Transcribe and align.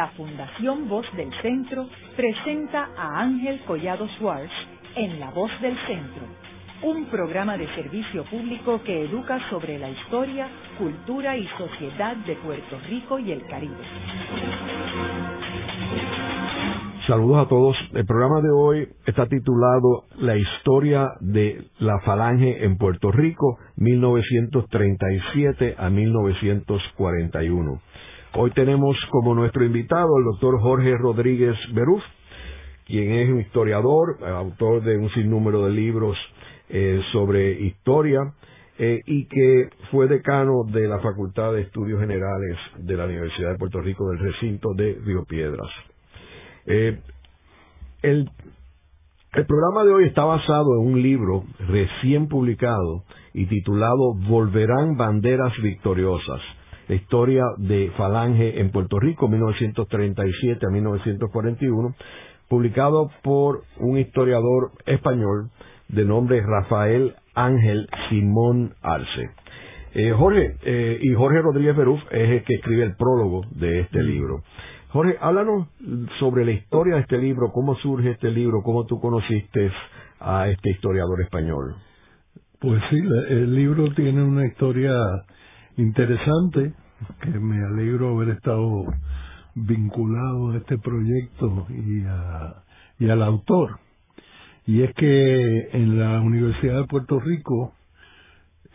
la 0.00 0.08
Fundación 0.16 0.88
Voz 0.88 1.04
del 1.14 1.30
Centro 1.42 1.86
presenta 2.16 2.88
a 2.96 3.20
Ángel 3.20 3.60
Collado 3.66 4.08
Schwartz 4.16 4.50
en 4.96 5.20
La 5.20 5.30
Voz 5.30 5.50
del 5.60 5.76
Centro, 5.86 6.22
un 6.84 7.04
programa 7.10 7.58
de 7.58 7.68
servicio 7.74 8.24
público 8.24 8.82
que 8.82 9.04
educa 9.04 9.38
sobre 9.50 9.78
la 9.78 9.90
historia, 9.90 10.48
cultura 10.78 11.36
y 11.36 11.46
sociedad 11.48 12.16
de 12.16 12.34
Puerto 12.36 12.80
Rico 12.88 13.18
y 13.18 13.32
el 13.32 13.46
Caribe. 13.46 13.76
Saludos 17.06 17.44
a 17.44 17.48
todos. 17.50 17.76
El 17.92 18.06
programa 18.06 18.40
de 18.40 18.50
hoy 18.56 18.88
está 19.04 19.26
titulado 19.26 20.04
La 20.16 20.38
historia 20.38 21.10
de 21.20 21.62
la 21.78 22.00
falange 22.06 22.64
en 22.64 22.78
Puerto 22.78 23.12
Rico, 23.12 23.58
1937 23.76 25.74
a 25.76 25.90
1941. 25.90 27.89
Hoy 28.32 28.52
tenemos 28.52 28.96
como 29.10 29.34
nuestro 29.34 29.64
invitado 29.64 30.16
al 30.16 30.24
doctor 30.24 30.60
Jorge 30.60 30.96
Rodríguez 30.96 31.56
Beruf, 31.74 32.02
quien 32.86 33.10
es 33.12 33.28
un 33.28 33.40
historiador, 33.40 34.18
autor 34.24 34.84
de 34.84 34.96
un 34.98 35.10
sinnúmero 35.10 35.64
de 35.64 35.72
libros 35.72 36.16
eh, 36.68 37.00
sobre 37.10 37.60
historia 37.60 38.20
eh, 38.78 39.00
y 39.04 39.26
que 39.26 39.70
fue 39.90 40.06
decano 40.06 40.62
de 40.70 40.86
la 40.86 41.00
Facultad 41.00 41.54
de 41.54 41.62
Estudios 41.62 41.98
Generales 41.98 42.56
de 42.78 42.96
la 42.96 43.06
Universidad 43.06 43.50
de 43.50 43.58
Puerto 43.58 43.80
Rico 43.80 44.08
del 44.10 44.20
recinto 44.20 44.74
de 44.74 44.96
Río 45.04 45.24
Piedras. 45.24 45.68
Eh, 46.66 47.00
el, 48.02 48.30
el 49.32 49.46
programa 49.46 49.84
de 49.84 49.92
hoy 49.92 50.04
está 50.04 50.22
basado 50.22 50.80
en 50.80 50.86
un 50.86 51.02
libro 51.02 51.42
recién 51.66 52.28
publicado 52.28 53.02
y 53.34 53.46
titulado 53.46 54.14
Volverán 54.14 54.96
banderas 54.96 55.52
victoriosas, 55.60 56.40
la 56.90 56.96
historia 56.96 57.44
de 57.56 57.92
Falange 57.96 58.60
en 58.60 58.72
Puerto 58.72 58.98
Rico 58.98 59.28
1937 59.28 60.66
a 60.66 60.70
1941, 60.70 61.94
publicado 62.48 63.12
por 63.22 63.62
un 63.78 63.96
historiador 63.96 64.72
español 64.86 65.50
de 65.86 66.04
nombre 66.04 66.42
Rafael 66.44 67.14
Ángel 67.32 67.88
Simón 68.08 68.74
Arce. 68.82 69.30
Eh, 69.94 70.12
Jorge, 70.18 70.56
eh, 70.64 70.98
y 71.00 71.14
Jorge 71.14 71.40
Rodríguez 71.40 71.76
Beruf 71.76 72.00
es 72.10 72.28
el 72.28 72.42
que 72.42 72.54
escribe 72.54 72.82
el 72.82 72.96
prólogo 72.96 73.42
de 73.52 73.82
este 73.82 74.02
libro. 74.02 74.42
Jorge, 74.88 75.16
háblanos 75.20 75.68
sobre 76.18 76.44
la 76.44 76.50
historia 76.50 76.96
de 76.96 77.02
este 77.02 77.18
libro, 77.18 77.52
cómo 77.52 77.76
surge 77.76 78.10
este 78.10 78.32
libro, 78.32 78.64
cómo 78.64 78.84
tú 78.86 79.00
conociste 79.00 79.70
a 80.18 80.48
este 80.48 80.70
historiador 80.70 81.22
español. 81.22 81.76
Pues 82.58 82.82
sí, 82.90 82.96
el 83.28 83.54
libro 83.54 83.94
tiene 83.94 84.24
una 84.24 84.44
historia 84.44 84.92
interesante, 85.80 86.74
que 87.22 87.30
me 87.30 87.64
alegro 87.64 88.16
haber 88.16 88.36
estado 88.36 88.84
vinculado 89.54 90.50
a 90.50 90.58
este 90.58 90.78
proyecto 90.78 91.66
y, 91.70 92.04
a, 92.04 92.62
y 92.98 93.08
al 93.08 93.22
autor. 93.22 93.78
Y 94.66 94.82
es 94.82 94.94
que 94.94 95.68
en 95.72 95.98
la 95.98 96.20
Universidad 96.20 96.76
de 96.82 96.86
Puerto 96.86 97.18
Rico 97.18 97.72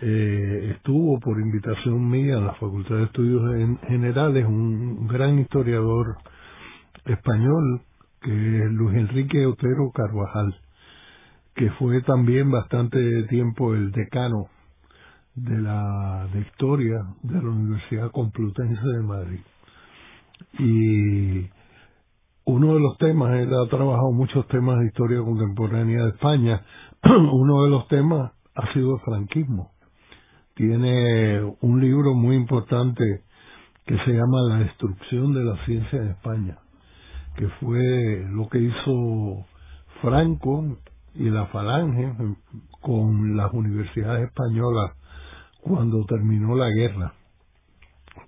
eh, 0.01 0.73
estuvo 0.75 1.19
por 1.19 1.39
invitación 1.39 2.09
mía 2.09 2.37
en 2.37 2.47
la 2.47 2.53
Facultad 2.55 2.95
de 2.97 3.03
Estudios 3.03 3.79
Generales 3.87 4.45
un 4.45 5.07
gran 5.07 5.39
historiador 5.39 6.17
español 7.05 7.81
que 8.21 8.31
es 8.31 8.71
Luis 8.71 8.97
Enrique 8.97 9.45
Otero 9.45 9.91
Carvajal, 9.93 10.55
que 11.55 11.69
fue 11.71 12.01
también 12.01 12.49
bastante 12.51 13.23
tiempo 13.29 13.73
el 13.75 13.91
decano 13.91 14.49
de 15.35 15.61
la 15.61 16.27
historia 16.39 17.05
de 17.23 17.35
la 17.35 17.49
Universidad 17.49 18.11
Complutense 18.11 18.87
de 18.87 19.03
Madrid. 19.03 19.41
Y 20.59 21.49
uno 22.45 22.73
de 22.73 22.79
los 22.79 22.97
temas, 22.97 23.31
él 23.35 23.49
ha 23.53 23.69
trabajado 23.69 24.11
muchos 24.11 24.47
temas 24.47 24.79
de 24.79 24.87
historia 24.87 25.21
contemporánea 25.21 26.03
de 26.03 26.09
España, 26.09 26.65
uno 27.03 27.63
de 27.63 27.69
los 27.69 27.87
temas 27.87 28.31
ha 28.55 28.73
sido 28.73 28.95
el 28.95 29.01
franquismo 29.01 29.75
tiene 30.55 31.43
un 31.61 31.81
libro 31.81 32.13
muy 32.13 32.37
importante 32.37 33.23
que 33.85 33.97
se 33.97 34.11
llama 34.11 34.41
La 34.49 34.59
destrucción 34.59 35.33
de 35.33 35.43
la 35.43 35.65
ciencia 35.65 35.99
en 35.99 36.07
España, 36.11 36.57
que 37.35 37.47
fue 37.59 38.25
lo 38.31 38.47
que 38.47 38.59
hizo 38.59 39.45
Franco 40.01 40.77
y 41.13 41.29
la 41.29 41.47
Falange 41.47 42.13
con 42.81 43.35
las 43.35 43.53
universidades 43.53 44.29
españolas 44.29 44.91
cuando 45.65 46.05
terminó 46.05 46.55
la 46.55 46.69
guerra. 46.69 47.13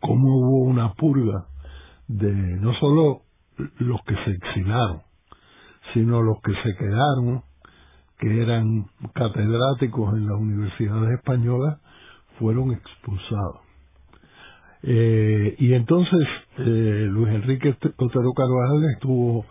Cómo 0.02 0.38
hubo 0.38 0.64
una 0.64 0.94
purga 0.94 1.46
de 2.08 2.32
no 2.34 2.74
solo 2.80 3.22
los 3.78 4.02
que 4.04 4.16
se 4.16 4.32
exilaron, 4.32 5.02
sino 5.94 6.24
los 6.24 6.42
que 6.42 6.54
se 6.64 6.76
quedaron, 6.76 7.44
que 8.18 8.42
eran 8.42 8.88
catedráticos 9.14 10.16
en 10.16 10.28
las 10.28 10.40
universidades 10.40 11.20
españolas, 11.20 11.80
fueron 12.40 12.72
expulsados. 12.72 13.60
Eh, 14.82 15.56
y 15.60 15.74
entonces 15.74 16.28
eh, 16.58 17.08
Luis 17.10 17.30
Enrique 17.36 17.76
Otero 17.98 18.34
Carvajal 18.34 18.84
estuvo 18.96 19.46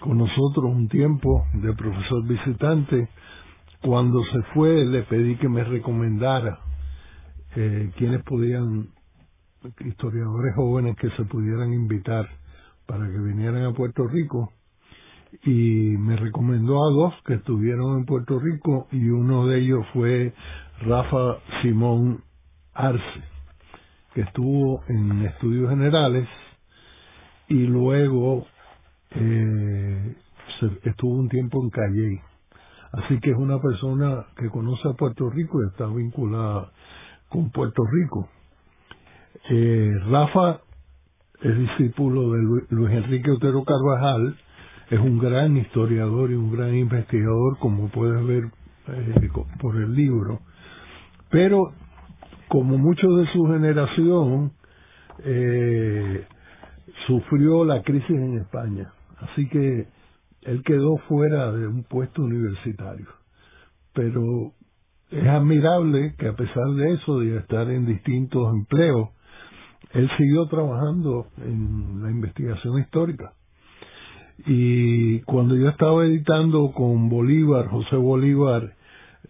con 0.00 0.18
nosotros 0.18 0.64
un 0.64 0.88
tiempo 0.88 1.46
de 1.54 1.72
profesor 1.72 2.26
visitante. 2.26 3.08
Cuando 3.80 4.22
se 4.24 4.42
fue 4.54 4.84
le 4.84 5.02
pedí 5.04 5.36
que 5.36 5.48
me 5.48 5.64
recomendara 5.64 6.60
eh, 7.56 7.90
quienes 7.96 8.22
podían, 8.24 8.88
historiadores 9.84 10.54
jóvenes 10.54 10.96
que 10.96 11.10
se 11.10 11.24
pudieran 11.24 11.72
invitar 11.72 12.28
para 12.86 13.06
que 13.06 13.18
vinieran 13.18 13.64
a 13.64 13.72
Puerto 13.72 14.06
Rico 14.06 14.52
y 15.42 15.96
me 15.98 16.16
recomendó 16.16 16.84
a 16.84 16.90
dos 16.90 17.14
que 17.24 17.34
estuvieron 17.34 17.98
en 17.98 18.04
Puerto 18.04 18.38
Rico 18.38 18.88
y 18.92 19.08
uno 19.08 19.46
de 19.46 19.60
ellos 19.60 19.86
fue 19.92 20.32
Rafa 20.80 21.38
Simón 21.62 22.22
Arce, 22.72 23.22
que 24.14 24.22
estuvo 24.22 24.82
en 24.88 25.22
estudios 25.22 25.70
generales 25.70 26.28
y 27.48 27.66
luego 27.66 28.46
eh, 29.10 30.16
estuvo 30.84 31.14
un 31.14 31.28
tiempo 31.28 31.62
en 31.62 31.70
Calle. 31.70 32.22
Así 32.92 33.18
que 33.20 33.30
es 33.30 33.36
una 33.36 33.60
persona 33.60 34.26
que 34.36 34.48
conoce 34.50 34.88
a 34.88 34.92
Puerto 34.92 35.28
Rico 35.30 35.62
y 35.62 35.66
está 35.68 35.86
vinculada 35.86 36.70
con 37.28 37.50
Puerto 37.50 37.82
Rico. 37.90 38.28
Eh, 39.50 39.90
Rafa 40.08 40.60
es 41.42 41.58
discípulo 41.58 42.32
de 42.32 42.42
Luis 42.70 42.92
Enrique 42.92 43.30
Otero 43.30 43.64
Carvajal, 43.64 44.36
es 44.90 44.98
un 44.98 45.18
gran 45.18 45.56
historiador 45.56 46.30
y 46.30 46.34
un 46.34 46.52
gran 46.52 46.74
investigador, 46.74 47.58
como 47.58 47.88
puedes 47.88 48.24
ver 48.26 48.44
eh, 48.88 49.30
por 49.60 49.76
el 49.76 49.94
libro. 49.94 50.40
Pero, 51.30 51.72
como 52.48 52.78
muchos 52.78 53.18
de 53.18 53.32
su 53.32 53.44
generación, 53.46 54.52
eh, 55.24 56.26
sufrió 57.06 57.64
la 57.64 57.82
crisis 57.82 58.10
en 58.10 58.38
España. 58.38 58.92
Así 59.18 59.48
que 59.48 59.88
él 60.42 60.62
quedó 60.64 60.96
fuera 61.08 61.52
de 61.52 61.66
un 61.66 61.84
puesto 61.84 62.22
universitario. 62.22 63.06
Pero 63.94 64.52
es 65.14 65.26
admirable 65.28 66.14
que 66.18 66.28
a 66.28 66.34
pesar 66.34 66.68
de 66.70 66.94
eso, 66.94 67.20
de 67.20 67.36
estar 67.36 67.70
en 67.70 67.86
distintos 67.86 68.52
empleos, 68.52 69.10
él 69.92 70.10
siguió 70.18 70.46
trabajando 70.46 71.28
en 71.38 72.02
la 72.02 72.10
investigación 72.10 72.80
histórica. 72.80 73.32
Y 74.46 75.20
cuando 75.20 75.54
yo 75.54 75.68
estaba 75.68 76.04
editando 76.04 76.72
con 76.72 77.08
Bolívar, 77.08 77.68
José 77.68 77.94
Bolívar, 77.94 78.74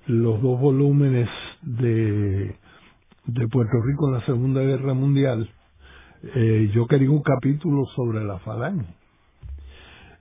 los 0.06 0.40
dos 0.40 0.58
volúmenes 0.58 1.28
de, 1.60 2.56
de 3.26 3.48
Puerto 3.48 3.76
Rico 3.84 4.08
en 4.08 4.14
la 4.14 4.24
Segunda 4.24 4.62
Guerra 4.62 4.94
Mundial, 4.94 5.50
eh, 6.34 6.70
yo 6.74 6.86
quería 6.86 7.10
un 7.10 7.22
capítulo 7.22 7.84
sobre 7.94 8.24
la 8.24 8.38
falange, 8.38 8.86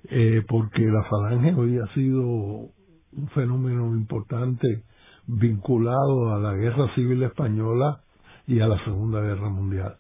eh, 0.09 0.43
porque 0.45 0.81
la 0.81 1.03
falange 1.03 1.53
hoy 1.53 1.77
ha 1.77 1.87
sido 1.93 2.21
un 2.21 3.27
fenómeno 3.33 3.95
importante 3.95 4.83
vinculado 5.27 6.33
a 6.33 6.39
la 6.39 6.53
Guerra 6.53 6.93
Civil 6.95 7.23
Española 7.23 8.01
y 8.47 8.59
a 8.59 8.67
la 8.67 8.83
Segunda 8.83 9.21
Guerra 9.21 9.49
Mundial 9.49 9.97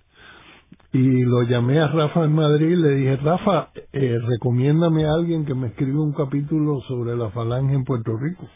y 0.93 1.23
lo 1.23 1.41
llamé 1.41 1.79
a 1.79 1.87
Rafa 1.87 2.23
en 2.23 2.33
Madrid 2.33 2.67
y 2.67 2.75
le 2.75 2.95
dije, 2.95 3.15
Rafa, 3.17 3.69
eh, 3.91 4.19
recomiéndame 4.21 5.05
a 5.05 5.13
alguien 5.13 5.43
que 5.43 5.55
me 5.55 5.67
escriba 5.67 5.99
un 6.03 6.13
capítulo 6.13 6.81
sobre 6.81 7.17
la 7.17 7.31
falange 7.31 7.73
en 7.73 7.83
Puerto 7.83 8.15
Rico. 8.15 8.47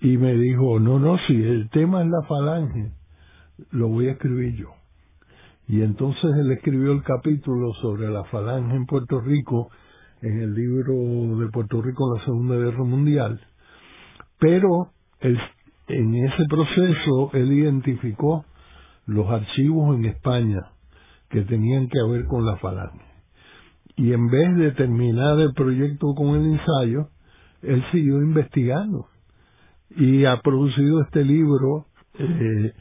Y 0.00 0.16
me 0.16 0.34
dijo, 0.34 0.78
no, 0.78 1.00
no, 1.00 1.18
si 1.26 1.34
el 1.34 1.68
tema 1.70 2.02
es 2.02 2.08
la 2.08 2.22
falange, 2.28 2.92
lo 3.72 3.88
voy 3.88 4.06
a 4.06 4.12
escribir 4.12 4.54
yo. 4.54 4.68
Y 5.66 5.82
entonces 5.82 6.30
él 6.36 6.52
escribió 6.52 6.92
el 6.92 7.02
capítulo 7.02 7.72
sobre 7.82 8.08
la 8.08 8.22
falange 8.24 8.76
en 8.76 8.86
Puerto 8.86 9.20
Rico 9.20 9.70
en 10.22 10.40
el 10.40 10.54
libro 10.54 11.36
de 11.36 11.50
Puerto 11.50 11.82
Rico 11.82 12.12
en 12.12 12.18
la 12.18 12.24
Segunda 12.26 12.56
Guerra 12.56 12.84
Mundial. 12.84 13.40
Pero 14.38 14.92
en 15.92 16.14
ese 16.14 16.44
proceso 16.48 17.30
él 17.34 17.52
identificó 17.52 18.44
los 19.06 19.28
archivos 19.28 19.96
en 19.96 20.04
España 20.06 20.60
que 21.28 21.42
tenían 21.42 21.88
que 21.88 21.98
ver 22.10 22.24
con 22.26 22.44
la 22.44 22.56
falange. 22.56 23.04
y 23.96 24.12
en 24.12 24.28
vez 24.28 24.56
de 24.56 24.72
terminar 24.72 25.38
el 25.40 25.52
proyecto 25.52 26.14
con 26.14 26.36
el 26.36 26.52
ensayo, 26.52 27.08
él 27.62 27.84
siguió 27.92 28.22
investigando 28.22 29.06
y 29.96 30.24
ha 30.24 30.40
producido 30.40 31.02
este 31.02 31.24
libro 31.24 31.86
eh, 32.18 32.72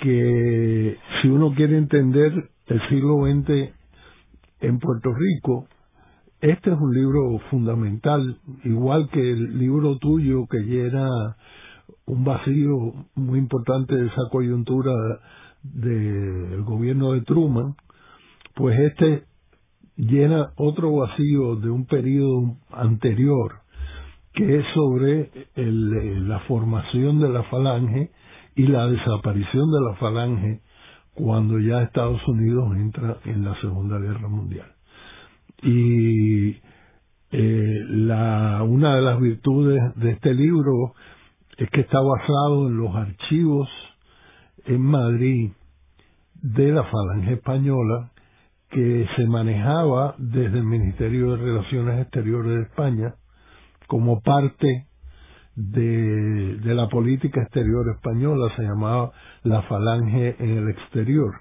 que 0.00 0.96
si 1.20 1.28
uno 1.28 1.54
quiere 1.54 1.78
entender 1.78 2.32
el 2.66 2.88
siglo 2.88 3.24
XX 3.26 3.72
en 4.60 4.78
Puerto 4.78 5.10
Rico, 5.14 5.66
este 6.40 6.70
es 6.70 6.76
un 6.78 6.94
libro 6.94 7.38
fundamental, 7.50 8.38
igual 8.64 9.08
que 9.10 9.20
el 9.20 9.58
libro 9.58 9.96
tuyo 9.98 10.46
que 10.46 10.58
llena 10.58 11.36
un 12.06 12.24
vacío 12.24 12.94
muy 13.14 13.38
importante 13.38 13.94
de 13.94 14.06
esa 14.06 14.22
coyuntura 14.30 14.92
del 15.62 16.62
gobierno 16.62 17.12
de 17.12 17.22
Truman, 17.22 17.74
pues 18.54 18.78
este 18.78 19.24
llena 19.96 20.52
otro 20.56 20.92
vacío 20.92 21.56
de 21.56 21.70
un 21.70 21.86
periodo 21.86 22.56
anterior, 22.70 23.60
que 24.32 24.58
es 24.58 24.64
sobre 24.74 25.30
la 25.54 26.40
formación 26.40 27.20
de 27.20 27.28
la 27.30 27.42
falange 27.44 28.10
y 28.54 28.66
la 28.66 28.86
desaparición 28.86 29.70
de 29.70 29.80
la 29.90 29.96
falange 29.96 30.60
cuando 31.14 31.58
ya 31.58 31.82
Estados 31.82 32.20
Unidos 32.28 32.76
entra 32.76 33.16
en 33.24 33.44
la 33.44 33.58
Segunda 33.60 33.98
Guerra 33.98 34.28
Mundial. 34.28 34.70
Y 35.62 36.50
eh, 37.32 37.84
la, 37.88 38.62
una 38.62 38.96
de 38.96 39.02
las 39.02 39.18
virtudes 39.18 39.82
de 39.96 40.10
este 40.10 40.34
libro 40.34 40.94
es 41.56 41.70
que 41.70 41.80
está 41.80 42.00
basado 42.00 42.68
en 42.68 42.76
los 42.76 42.94
archivos 42.94 43.68
en 44.66 44.82
Madrid 44.82 45.52
de 46.34 46.72
la 46.72 46.84
Falange 46.84 47.34
Española 47.34 48.10
que 48.70 49.06
se 49.16 49.26
manejaba 49.26 50.14
desde 50.18 50.58
el 50.58 50.64
Ministerio 50.64 51.32
de 51.32 51.44
Relaciones 51.44 52.02
Exteriores 52.02 52.52
de 52.52 52.62
España 52.62 53.14
como 53.86 54.20
parte 54.20 54.86
de, 55.54 56.58
la 56.74 56.88
política 56.88 57.40
exterior 57.42 57.88
española, 57.94 58.52
se 58.56 58.62
llamaba 58.62 59.12
la 59.42 59.62
Falange 59.62 60.36
en 60.38 60.50
el 60.58 60.68
exterior. 60.68 61.34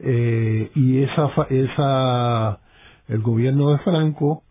Eh, 0.00 0.70
y 0.74 1.02
esa, 1.02 1.30
esa, 1.48 2.60
el 3.08 3.22
gobierno 3.22 3.70
de 3.70 3.78
Franco 3.78 4.42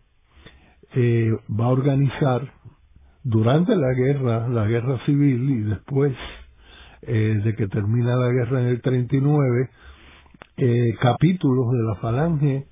eh, 0.94 1.30
va 1.50 1.66
a 1.66 1.68
organizar 1.68 2.55
durante 3.28 3.74
la 3.74 3.92
guerra, 3.92 4.48
la 4.48 4.66
guerra 4.66 5.04
civil 5.04 5.50
y 5.50 5.62
después 5.62 6.14
eh, 7.02 7.40
de 7.42 7.56
que 7.56 7.66
termina 7.66 8.14
la 8.14 8.28
guerra 8.30 8.60
en 8.60 8.68
el 8.68 8.80
39, 8.80 9.68
eh, 10.58 10.94
capítulos 11.00 11.72
de 11.72 11.82
la 11.82 11.94
falange 11.96 12.66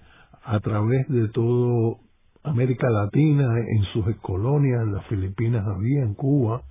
a 0.45 0.61
través 0.61 1.09
de 1.09 1.29
todo 1.31 1.99
América 2.45 2.89
Latina, 2.89 3.53
en 3.59 3.83
sus 3.93 4.05
colonias, 4.21 4.83
en 4.83 4.95
las 4.95 5.05
Filipinas 5.06 5.67
había, 5.67 6.03
en 6.03 6.15
Cuba, 6.15 6.62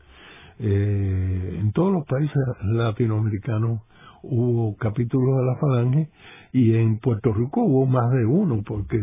eh, 0.59 1.57
en 1.59 1.73
todos 1.73 1.91
los 1.91 2.05
países 2.05 2.41
latinoamericanos 2.61 3.81
hubo 4.21 4.77
capítulos 4.77 5.39
de 5.39 5.45
la 5.45 5.55
falange 5.57 6.09
y 6.53 6.75
en 6.75 6.99
Puerto 6.99 7.33
Rico 7.33 7.61
hubo 7.63 7.85
más 7.85 8.09
de 8.11 8.25
uno 8.25 8.63
porque 8.65 8.97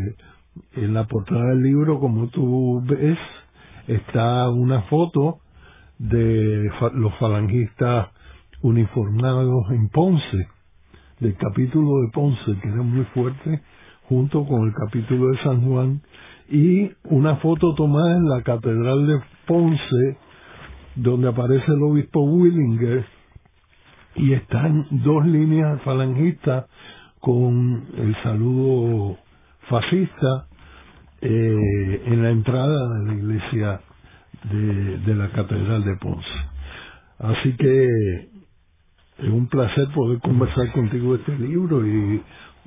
en 0.73 0.95
la 0.95 1.07
portada 1.07 1.51
del 1.51 1.63
libro, 1.63 2.01
como 2.01 2.29
tú 2.29 2.83
ves, 2.87 3.19
está 3.95 4.49
una 4.49 4.83
foto 4.83 5.41
de 5.99 6.71
los 6.95 7.15
falangistas 7.19 8.09
uniformados 8.63 9.71
en 9.71 9.89
Ponce, 9.89 10.49
del 11.19 11.37
capítulo 11.37 12.03
de 12.03 12.09
Ponce, 12.13 12.59
que 12.63 12.69
era 12.69 12.83
muy 12.83 13.05
fuerte, 13.07 13.63
junto 14.09 14.47
con 14.47 14.67
el 14.67 14.75
capítulo 14.75 15.29
de 15.29 15.43
San 15.43 15.63
Juan, 15.63 16.03
y 16.49 16.91
una 17.05 17.37
foto 17.37 17.75
tomada 17.75 18.17
en 18.17 18.29
la 18.29 18.43
Catedral 18.43 19.07
de 19.07 19.21
Ponce, 19.47 20.19
donde 20.95 21.29
aparece 21.29 21.73
el 21.73 21.83
obispo 21.83 22.21
Willinger, 22.21 23.05
y 24.17 24.33
están 24.33 24.87
dos 24.91 25.27
líneas 25.27 25.81
falangistas 25.83 26.67
con 27.21 27.87
el 27.97 28.17
saludo 28.23 29.17
fascista 29.69 30.47
eh, 31.23 32.03
en 32.07 32.23
la 32.23 32.31
entrada 32.31 32.89
de 32.99 33.07
la 33.07 33.15
iglesia 33.15 33.81
de, 34.51 34.99
de 34.99 35.15
la 35.15 35.31
Catedral 35.31 35.85
de 35.85 35.97
Ponce. 35.97 36.29
Así 37.19 37.55
que 37.57 38.31
es 39.19 39.29
un 39.29 39.49
placer 39.49 39.89
poder 39.95 40.21
conversar 40.21 40.73
contigo 40.73 41.13
de 41.13 41.21
este 41.21 41.39
libro 41.39 41.87
y 41.87 42.23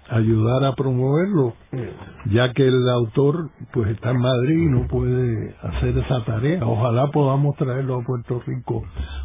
ayudar 0.10 0.66
a 0.66 0.76
promoverlo, 0.76 1.54
ya 2.26 2.52
que 2.54 2.68
el 2.68 2.88
autor 2.90 3.50
pues 3.72 3.90
está 3.90 4.12
en 4.12 4.20
Madrid 4.20 4.58
y 4.58 4.70
no 4.70 4.88
puede 4.88 5.56
hacer 5.62 5.98
esa 5.98 6.24
tarea. 6.26 6.66
Ojalá 6.66 7.08
podamos 7.08 7.56
traerlo 7.56 7.96
a 7.96 8.04
Puerto 8.04 8.42
Rico 8.46 8.84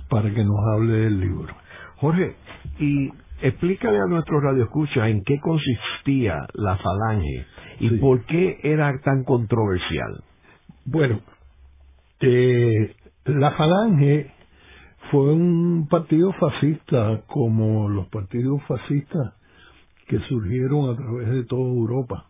para 0.08 0.32
que 0.32 0.44
nos 0.44 0.56
hable 0.74 0.92
del 0.92 1.20
libro. 1.20 1.54
Jorge, 1.96 2.36
y 2.78 3.10
explícale 3.42 3.98
a 3.98 4.06
nuestros 4.06 4.42
radioescuchas 4.42 5.08
en 5.08 5.22
qué 5.24 5.38
consistía 5.40 6.46
la 6.54 6.76
falange 6.76 7.46
y 7.80 7.90
por 7.98 8.24
qué 8.26 8.58
era 8.62 8.98
tan 9.00 9.24
controversial. 9.24 10.22
Bueno, 10.84 11.20
eh, 12.20 12.94
la 13.24 13.52
falange 13.52 14.32
fue 15.10 15.32
un 15.32 15.86
partido 15.88 16.32
fascista 16.32 17.22
como 17.26 17.88
los 17.88 18.08
partidos 18.08 18.62
fascistas 18.66 19.34
que 20.06 20.18
surgieron 20.20 20.90
a 20.90 20.96
través 20.96 21.28
de 21.28 21.44
toda 21.44 21.68
Europa. 21.68 22.26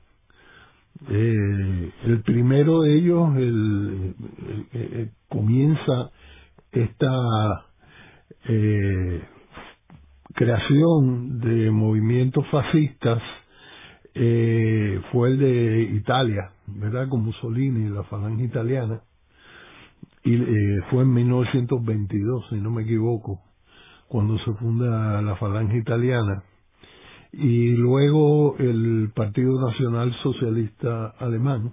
Eh, 1.08 1.92
el 2.06 2.22
primero 2.22 2.80
de 2.82 2.96
ellos 2.96 3.36
el, 3.36 4.14
comienza 5.28 6.10
esta 6.72 7.66
eh, 8.48 9.22
creación 10.34 11.38
de 11.38 11.70
movimientos 11.70 12.44
fascistas 12.50 13.22
eh, 14.20 15.00
fue 15.12 15.28
el 15.28 15.38
de 15.38 15.82
Italia, 15.94 16.50
¿verdad? 16.66 17.08
Con 17.08 17.24
Mussolini, 17.24 17.88
la 17.88 18.02
falange 18.04 18.44
italiana. 18.44 19.00
Y 20.24 20.34
eh, 20.34 20.82
fue 20.90 21.04
en 21.04 21.14
1922, 21.14 22.46
si 22.50 22.56
no 22.56 22.70
me 22.70 22.82
equivoco, 22.82 23.40
cuando 24.08 24.36
se 24.38 24.52
funda 24.54 25.22
la 25.22 25.36
falange 25.36 25.78
italiana. 25.78 26.42
Y 27.32 27.76
luego 27.76 28.56
el 28.58 29.12
Partido 29.14 29.60
Nacional 29.60 30.12
Socialista 30.22 31.14
Alemán, 31.20 31.72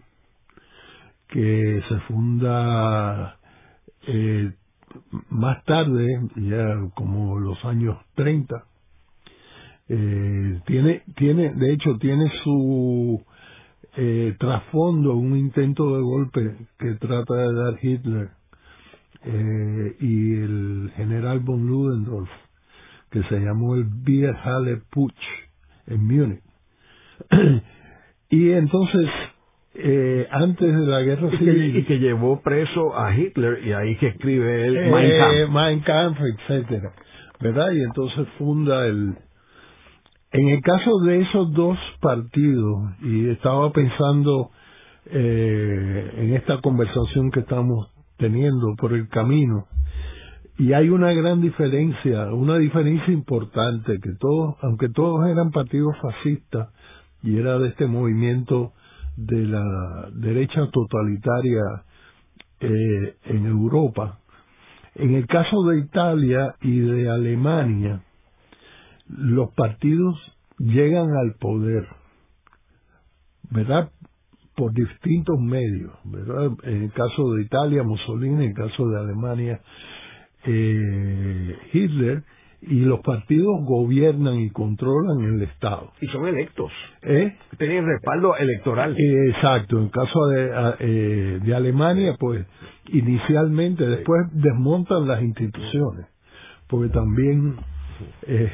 que 1.29 1.81
se 1.89 1.99
funda 2.01 3.37
eh, 4.05 4.53
más 5.29 5.63
tarde, 5.63 6.29
ya 6.35 6.91
como 6.93 7.39
los 7.39 7.63
años 7.65 7.97
30, 8.13 8.65
eh, 9.87 10.59
tiene, 10.65 11.03
tiene, 11.15 11.53
de 11.53 11.73
hecho, 11.73 11.97
tiene 11.99 12.31
su 12.43 13.23
eh, 13.97 14.35
trasfondo 14.39 15.15
un 15.15 15.37
intento 15.37 15.95
de 15.95 16.01
golpe 16.01 16.55
que 16.79 16.95
trata 16.95 17.35
de 17.35 17.53
dar 17.53 17.79
Hitler 17.81 18.29
eh, 19.23 19.95
y 19.99 20.35
el 20.35 20.91
general 20.95 21.39
von 21.39 21.65
Ludendorff, 21.65 22.29
que 23.11 23.23
se 23.23 23.39
llamó 23.39 23.75
el 23.75 23.85
Bierhalle 23.85 24.81
Putsch 24.91 25.15
en 25.87 26.05
Múnich. 26.05 26.43
y 28.29 28.51
entonces 28.51 29.09
eh, 29.75 30.27
antes 30.31 30.73
de 30.73 30.85
la 30.85 31.01
guerra 31.01 31.29
civil 31.37 31.77
y 31.77 31.83
que 31.83 31.99
llevó 31.99 32.41
preso 32.41 32.97
a 32.97 33.15
Hitler 33.15 33.65
y 33.65 33.73
ahí 33.73 33.95
que 33.97 34.07
escribe 34.07 34.67
el 34.67 34.77
eh, 34.77 35.47
Mein 35.49 35.81
Kampf, 35.81 36.19
etcétera, 36.21 36.93
¿verdad? 37.41 37.71
Y 37.71 37.81
entonces 37.81 38.27
funda 38.37 38.85
el 38.87 39.15
en 40.37 40.49
el 40.49 40.61
caso 40.61 40.99
de 40.99 41.21
esos 41.21 41.53
dos 41.53 41.77
partidos 42.01 42.91
y 43.01 43.29
estaba 43.29 43.71
pensando 43.71 44.51
eh, 45.05 46.11
en 46.17 46.33
esta 46.33 46.59
conversación 46.59 47.31
que 47.31 47.39
estamos 47.39 47.89
teniendo 48.17 48.75
por 48.75 48.91
el 48.91 49.07
camino 49.07 49.65
y 50.57 50.73
hay 50.73 50.89
una 50.89 51.13
gran 51.13 51.41
diferencia, 51.41 52.33
una 52.33 52.57
diferencia 52.57 53.13
importante 53.13 53.97
que 54.01 54.11
todos, 54.19 54.55
aunque 54.61 54.89
todos 54.89 55.25
eran 55.27 55.51
partidos 55.51 55.95
fascistas 56.01 56.69
y 57.23 57.37
era 57.37 57.57
de 57.57 57.69
este 57.69 57.87
movimiento 57.87 58.73
de 59.15 59.45
la 59.45 60.09
derecha 60.15 60.69
totalitaria 60.71 61.61
eh, 62.59 63.15
en 63.25 63.45
Europa. 63.45 64.19
En 64.95 65.13
el 65.13 65.27
caso 65.27 65.63
de 65.63 65.79
Italia 65.79 66.55
y 66.61 66.79
de 66.79 67.09
Alemania, 67.09 68.01
los 69.07 69.51
partidos 69.53 70.15
llegan 70.57 71.15
al 71.15 71.35
poder, 71.39 71.88
¿verdad? 73.51 73.91
Por 74.55 74.74
distintos 74.74 75.39
medios, 75.39 75.91
¿verdad? 76.05 76.51
En 76.63 76.83
el 76.83 76.91
caso 76.93 77.33
de 77.33 77.43
Italia, 77.43 77.83
Mussolini, 77.83 78.35
en 78.35 78.50
el 78.50 78.53
caso 78.53 78.88
de 78.88 79.00
Alemania, 79.00 79.62
eh, 80.45 81.57
Hitler, 81.74 82.24
y 82.67 82.79
los 82.79 83.01
partidos 83.01 83.63
gobiernan 83.63 84.39
y 84.39 84.50
controlan 84.50 85.21
el 85.21 85.41
Estado. 85.43 85.91
Y 86.01 86.07
son 86.07 86.25
electos. 86.27 86.71
¿Eh? 87.03 87.35
Tienen 87.57 87.85
respaldo 87.85 88.35
electoral. 88.35 88.95
Eh, 88.97 89.29
exacto. 89.29 89.77
En 89.79 89.89
caso 89.89 90.27
de, 90.27 90.51
eh, 90.79 91.39
de 91.43 91.55
Alemania, 91.55 92.15
pues 92.19 92.45
inicialmente, 92.88 93.85
después 93.85 94.21
desmontan 94.33 95.07
las 95.07 95.21
instituciones, 95.21 96.07
porque 96.67 96.89
también 96.89 97.57
eh, 98.27 98.51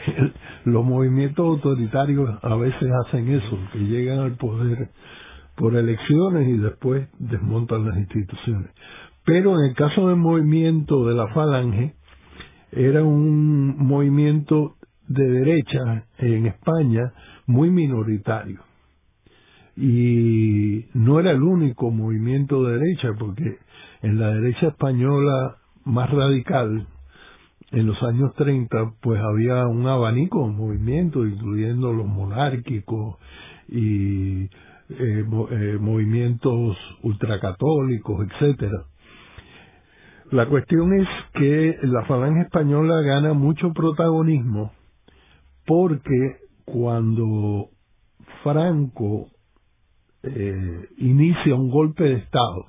los 0.66 0.84
movimientos 0.86 1.46
autoritarios 1.46 2.30
a 2.42 2.56
veces 2.56 2.90
hacen 3.06 3.30
eso, 3.30 3.60
que 3.74 3.80
llegan 3.80 4.20
al 4.20 4.36
poder 4.38 4.90
por 5.56 5.76
elecciones 5.76 6.48
y 6.48 6.58
después 6.58 7.08
desmontan 7.20 7.86
las 7.86 7.98
instituciones. 7.98 8.72
Pero 9.26 9.60
en 9.60 9.70
el 9.70 9.76
caso 9.76 10.08
del 10.08 10.18
movimiento 10.18 11.06
de 11.06 11.14
la 11.14 11.28
Falange, 11.28 11.94
era 12.72 13.04
un 13.04 13.78
movimiento 13.78 14.76
de 15.08 15.28
derecha 15.28 16.06
en 16.18 16.48
España 16.48 17.14
muy 17.46 17.70
minoritario. 17.70 18.62
Y 19.76 20.86
no 20.94 21.20
era 21.20 21.32
el 21.32 21.44
único 21.44 21.92
movimiento 21.92 22.64
de 22.64 22.80
derecha, 22.80 23.10
porque 23.18 23.58
en 24.02 24.20
la 24.20 24.34
derecha 24.34 24.68
española 24.68 25.58
más 25.86 26.10
radical, 26.12 26.88
en 27.72 27.88
los 27.88 28.02
años 28.04 28.34
30, 28.36 28.96
pues 29.02 29.22
había 29.22 29.66
un 29.68 29.88
abanico 29.88 30.46
de 30.46 30.54
movimientos, 30.54 31.28
incluyendo 31.28 31.94
los 31.94 32.06
monárquicos 32.06 33.18
y 33.70 34.44
eh, 34.44 34.50
eh, 34.90 35.78
movimientos 35.80 36.78
ultracatólicos, 37.02 38.28
etcétera. 38.28 38.86
La 40.32 40.48
cuestión 40.48 40.94
es 40.94 41.08
que 41.34 41.78
la 41.84 42.06
falange 42.06 42.42
española 42.42 43.02
gana 43.02 43.34
mucho 43.34 43.72
protagonismo 43.74 44.72
porque 45.66 46.38
cuando 46.66 47.70
Franco 48.44 49.28
eh, 50.24 50.88
inicia 50.98 51.56
un 51.56 51.70
golpe 51.70 52.04
de 52.04 52.16
Estado, 52.16 52.66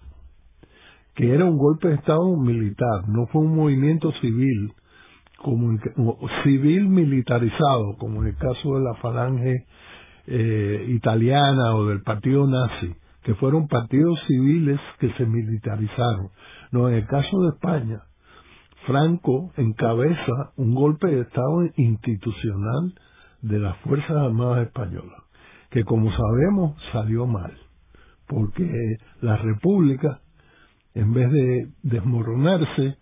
que 1.14 1.34
era 1.34 1.44
un 1.44 1.58
golpe 1.58 1.88
de 1.88 1.94
Estado 1.94 2.36
militar, 2.36 3.08
no 3.08 3.26
fue 3.26 3.42
un 3.42 3.56
movimiento 3.56 4.12
civil, 4.20 4.72
civil 6.44 6.88
militarizado, 6.88 7.96
como 7.98 8.22
en 8.22 8.28
el 8.28 8.36
caso 8.36 8.76
de 8.76 8.84
la 8.84 8.94
falange 8.94 9.66
eh, 10.26 10.86
italiana 10.88 11.74
o 11.74 11.86
del 11.86 12.02
partido 12.02 12.46
nazi, 12.46 12.94
que 13.22 13.34
fueron 13.34 13.68
partidos 13.68 14.18
civiles 14.26 14.80
que 14.98 15.12
se 15.14 15.26
militarizaron. 15.26 16.30
No, 16.70 16.88
en 16.88 16.96
el 16.96 17.06
caso 17.06 17.40
de 17.42 17.48
España, 17.50 18.02
Franco 18.86 19.52
encabeza 19.56 20.52
un 20.56 20.74
golpe 20.74 21.08
de 21.08 21.20
Estado 21.22 21.64
institucional 21.76 22.94
de 23.42 23.58
las 23.58 23.76
Fuerzas 23.78 24.16
Armadas 24.16 24.66
Españolas, 24.66 25.22
que 25.70 25.84
como 25.84 26.10
sabemos 26.10 26.76
salió 26.92 27.26
mal, 27.26 27.52
porque 28.26 28.68
la 29.20 29.36
República, 29.36 30.20
en 30.94 31.12
vez 31.12 31.30
de 31.30 31.68
desmoronarse, 31.82 32.96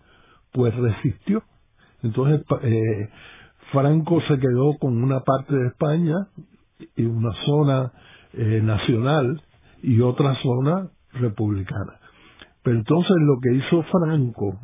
pues 0.52 0.74
resistió. 0.74 1.42
Entonces, 2.02 2.44
eh, 2.62 3.08
Franco 3.72 4.20
se 4.28 4.38
quedó 4.38 4.76
con 4.78 5.02
una 5.02 5.20
parte 5.20 5.54
de 5.54 5.68
España 5.68 6.14
y 6.96 7.04
una 7.04 7.32
zona 7.44 7.92
eh, 8.32 8.60
nacional 8.62 9.42
y 9.82 10.00
otra 10.00 10.34
zona 10.42 10.88
republicana. 11.12 12.00
Pero 12.62 12.76
entonces 12.76 13.16
lo 13.20 13.40
que 13.40 13.54
hizo 13.54 13.82
Franco 13.84 14.58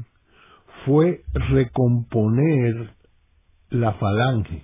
fue 0.85 1.23
recomponer 1.33 2.91
la 3.71 3.93
falange, 3.95 4.63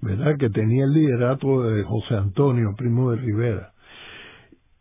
¿verdad? 0.00 0.36
Que 0.38 0.50
tenía 0.50 0.84
el 0.84 0.92
liderato 0.92 1.62
de 1.62 1.82
José 1.82 2.14
Antonio, 2.14 2.74
primo 2.76 3.10
de 3.10 3.16
Rivera. 3.18 3.72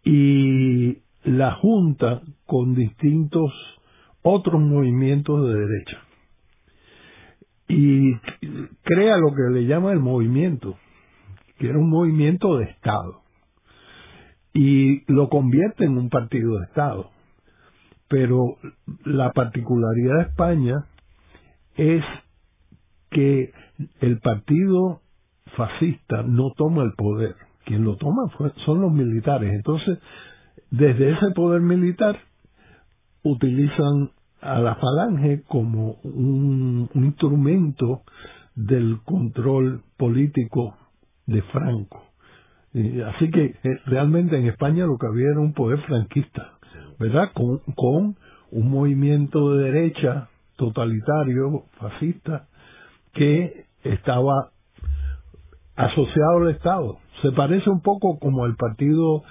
Y 0.04 1.00
la 1.24 1.54
junta 1.56 2.22
con 2.46 2.76
distintos 2.76 3.52
otros 4.22 4.62
movimientos 4.62 5.48
de 5.48 5.60
derecha. 5.60 6.05
Y 7.68 8.16
crea 8.84 9.18
lo 9.18 9.34
que 9.34 9.54
le 9.54 9.66
llama 9.66 9.92
el 9.92 10.00
movimiento, 10.00 10.78
que 11.58 11.70
era 11.70 11.80
un 11.80 11.90
movimiento 11.90 12.58
de 12.58 12.66
Estado. 12.66 13.22
Y 14.54 15.12
lo 15.12 15.30
convierte 15.30 15.86
en 15.86 15.98
un 15.98 16.10
partido 16.10 16.60
de 16.60 16.66
Estado 16.66 17.10
pero 18.08 18.58
la 19.04 19.32
particularidad 19.32 20.18
de 20.18 20.24
España 20.24 20.86
es 21.76 22.04
que 23.10 23.52
el 24.02 24.20
partido 24.20 25.02
fascista 25.58 26.24
no 26.24 26.52
toma 26.56 26.84
el 26.84 26.94
poder. 26.94 27.36
Quien 27.66 27.84
lo 27.84 27.96
toma 27.98 28.32
son 28.66 28.82
los 28.82 28.92
militares. 28.92 29.52
Entonces, 29.54 29.98
desde 30.70 31.14
ese 31.14 31.32
poder 31.36 31.62
militar, 31.62 32.20
utilizan 33.24 34.12
a 34.42 34.60
la 34.60 34.76
falange 34.76 35.44
como 35.48 35.98
un, 36.04 36.90
instrumento 36.94 38.02
del 38.56 39.00
control 39.04 39.82
político 39.98 40.76
de 41.26 41.42
Franco. 41.44 42.04
así 42.74 43.30
que 43.32 43.56
eh, 43.64 43.80
realmente 43.86 44.38
en 44.38 44.48
España 44.48 44.86
lo 44.86 44.98
que 44.98 45.08
había 45.08 45.30
era 45.30 45.40
un 45.40 45.54
poder 45.54 45.80
franquista. 45.82 46.52
¿verdad? 47.00 47.32
Con, 47.34 47.60
con 47.76 48.16
un 48.52 48.70
movimiento 48.70 49.54
de 49.56 49.72
derecha 49.72 50.30
totalitario, 50.56 51.66
fascista, 51.80 52.48
que 53.14 53.66
estaba 53.84 54.52
asociado 55.76 56.38
al 56.38 56.52
Estado. 56.52 56.98
Se 57.22 57.32
parece 57.32 57.70
un 57.70 57.82
poco 57.82 58.20
como 58.20 58.46
el 58.46 58.56
partido 58.56 59.24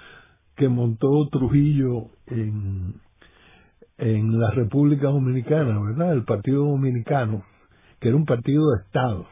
que 0.55 0.69
montó 0.69 1.27
Trujillo 1.29 2.09
en, 2.27 2.95
en 3.97 4.39
la 4.39 4.51
República 4.51 5.07
Dominicana, 5.07 5.79
¿verdad? 5.79 6.13
El 6.13 6.23
Partido 6.23 6.65
Dominicano, 6.65 7.43
que 7.99 8.09
era 8.09 8.17
un 8.17 8.25
partido 8.25 8.63
de 8.71 8.83
Estado, 8.83 9.25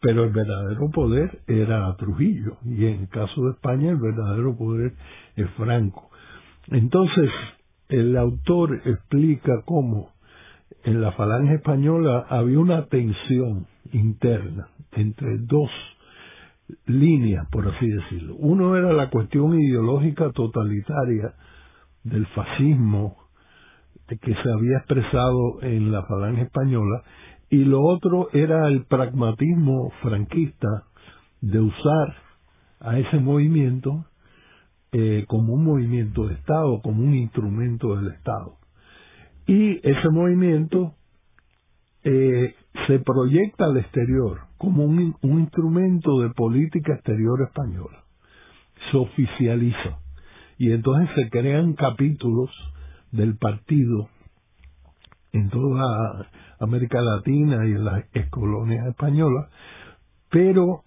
pero 0.00 0.24
el 0.24 0.32
verdadero 0.32 0.90
poder 0.90 1.40
era 1.46 1.94
Trujillo, 1.96 2.56
y 2.64 2.86
en 2.86 3.00
el 3.02 3.08
caso 3.08 3.44
de 3.44 3.52
España 3.52 3.90
el 3.90 3.98
verdadero 3.98 4.56
poder 4.56 4.94
es 5.36 5.48
Franco. 5.50 6.10
Entonces, 6.68 7.30
el 7.88 8.16
autor 8.16 8.80
explica 8.84 9.62
cómo 9.64 10.10
en 10.84 11.00
la 11.00 11.12
falange 11.12 11.54
española 11.54 12.26
había 12.28 12.58
una 12.58 12.86
tensión 12.86 13.66
interna 13.92 14.68
entre 14.92 15.38
dos 15.38 15.70
líneas, 16.86 17.46
por 17.50 17.68
así 17.68 17.86
decirlo. 17.86 18.34
Uno 18.36 18.76
era 18.76 18.92
la 18.92 19.10
cuestión 19.10 19.58
ideológica 19.60 20.30
totalitaria 20.32 21.34
del 22.02 22.26
fascismo 22.28 23.21
que 24.20 24.34
se 24.34 24.50
había 24.50 24.78
expresado 24.78 25.62
en 25.62 25.92
la 25.92 26.02
falange 26.04 26.42
española 26.42 27.02
y 27.50 27.64
lo 27.64 27.82
otro 27.82 28.28
era 28.32 28.66
el 28.68 28.86
pragmatismo 28.86 29.90
franquista 30.00 30.84
de 31.42 31.60
usar 31.60 32.14
a 32.80 32.98
ese 32.98 33.18
movimiento 33.18 34.06
eh, 34.92 35.24
como 35.28 35.54
un 35.54 35.64
movimiento 35.64 36.26
de 36.26 36.34
Estado, 36.34 36.80
como 36.82 37.02
un 37.02 37.14
instrumento 37.14 37.94
del 37.96 38.12
Estado. 38.12 38.56
Y 39.46 39.86
ese 39.86 40.08
movimiento 40.10 40.94
eh, 42.04 42.54
se 42.86 42.98
proyecta 43.00 43.66
al 43.66 43.76
exterior 43.76 44.40
como 44.56 44.84
un, 44.84 45.14
un 45.20 45.40
instrumento 45.40 46.20
de 46.20 46.30
política 46.30 46.94
exterior 46.94 47.42
española. 47.46 48.04
Se 48.90 48.96
oficializa. 48.96 49.98
Y 50.58 50.72
entonces 50.72 51.08
se 51.16 51.28
crean 51.28 51.74
capítulos 51.74 52.50
del 53.12 53.36
partido 53.36 54.08
en 55.32 55.48
toda 55.50 56.28
América 56.58 57.00
Latina 57.00 57.66
y 57.66 57.72
en 57.72 57.84
las 57.84 58.04
colonias 58.30 58.86
españolas, 58.86 59.48
pero 60.30 60.84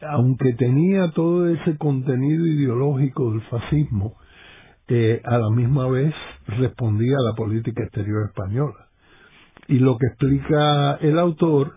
aunque 0.00 0.52
tenía 0.54 1.10
todo 1.12 1.48
ese 1.48 1.76
contenido 1.76 2.46
ideológico 2.46 3.32
del 3.32 3.42
fascismo, 3.42 4.14
eh, 4.86 5.20
a 5.24 5.38
la 5.38 5.50
misma 5.50 5.88
vez 5.88 6.14
respondía 6.46 7.16
a 7.18 7.30
la 7.30 7.36
política 7.36 7.82
exterior 7.82 8.26
española. 8.26 8.88
Y 9.66 9.78
lo 9.80 9.98
que 9.98 10.06
explica 10.06 10.94
el 10.96 11.18
autor 11.18 11.74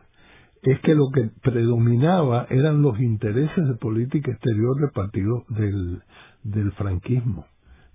es 0.61 0.79
que 0.81 0.95
lo 0.95 1.09
que 1.13 1.29
predominaba 1.41 2.45
eran 2.49 2.81
los 2.81 2.99
intereses 2.99 3.67
de 3.67 3.73
política 3.75 4.31
exterior 4.31 4.79
del 4.79 4.91
partido 4.91 5.43
del, 5.49 6.01
del 6.43 6.71
franquismo. 6.73 7.47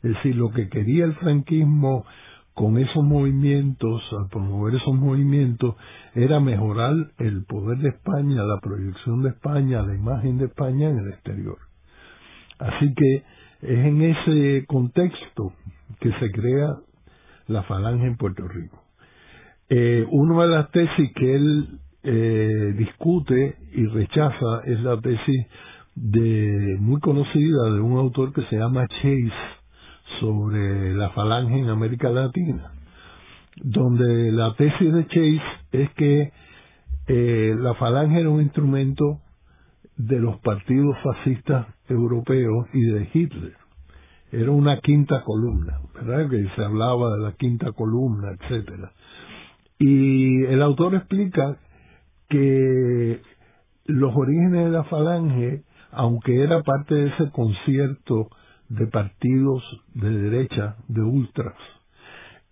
Es 0.03 0.15
decir, 0.15 0.37
lo 0.37 0.51
que 0.51 0.69
quería 0.69 1.05
el 1.05 1.15
franquismo 1.15 2.05
con 2.55 2.79
esos 2.79 3.05
movimientos, 3.05 4.03
al 4.19 4.29
promover 4.29 4.75
esos 4.77 4.95
movimientos, 4.95 5.75
era 6.15 6.41
mejorar 6.41 6.95
el 7.19 7.45
poder 7.45 7.79
de 7.79 7.91
España, 7.91 8.43
la 8.45 8.61
proyección 8.61 9.23
de 9.23 9.29
España, 9.29 9.83
la 9.83 9.95
imagen 9.95 10.39
de 10.39 10.47
España 10.47 10.89
en 10.89 10.99
el 10.99 11.09
exterior. 11.09 11.59
Así 12.59 12.95
que 12.95 13.17
es 13.61 13.87
en 13.87 14.03
ese 14.03 14.65
contexto 14.67 15.53
que 16.01 16.11
se 16.13 16.31
crea 16.31 16.77
la 17.49 17.63
falange 17.65 18.07
en 18.07 18.17
Puerto 18.17 18.49
Rico. 18.49 18.83
Eh, 19.69 20.07
una 20.11 20.43
de 20.43 20.49
las 20.49 20.71
tesis 20.71 21.13
que 21.15 21.35
él 21.35 21.79
eh, 22.05 22.75
discute 22.79 23.57
y 23.73 23.85
rechaza 23.87 24.63
es 24.65 24.81
la 24.81 24.99
tesis 25.01 25.47
de 25.95 26.77
muy 26.79 27.01
conocida 27.01 27.65
de 27.73 27.81
un 27.81 27.99
autor 27.99 28.33
que 28.33 28.43
se 28.45 28.57
llama 28.57 28.87
Chase 28.87 29.56
sobre 30.21 30.95
la 30.95 31.11
falange 31.11 31.59
en 31.59 31.69
América 31.69 32.11
Latina, 32.11 32.73
donde 33.57 34.33
la 34.33 34.55
tesis 34.55 34.93
de 34.93 35.07
Chase 35.07 35.43
es 35.73 35.91
que 35.93 36.33
eh, 37.09 37.55
la 37.59 37.75
falange 37.75 38.21
era 38.21 38.31
un 38.31 38.43
instrumento 38.43 39.21
de 39.97 40.21
los 40.21 40.39
partidos 40.41 40.97
fascistas 41.03 41.67
europeos 41.89 42.67
y 42.73 42.83
de 42.83 43.09
Hitler. 43.13 43.55
Era 44.33 44.51
una 44.51 44.81
quinta 44.81 45.23
columna, 45.23 45.79
¿verdad? 45.95 46.29
Que 46.29 46.49
se 46.55 46.65
hablaba 46.65 47.17
de 47.17 47.23
la 47.23 47.33
quinta 47.33 47.73
columna, 47.73 48.33
etcétera. 48.33 48.93
Y 49.79 50.45
el 50.45 50.63
autor 50.63 50.95
explica 50.95 51.59
que 52.29 53.21
los 53.85 54.15
orígenes 54.17 54.65
de 54.65 54.71
la 54.71 54.85
falange, 54.85 55.63
aunque 55.93 56.43
era 56.43 56.63
parte 56.63 56.95
de 56.95 57.09
ese 57.09 57.31
concierto 57.31 58.29
de 58.69 58.87
partidos 58.87 59.63
de 59.95 60.11
derecha, 60.11 60.77
de 60.89 61.03
ultras, 61.03 61.57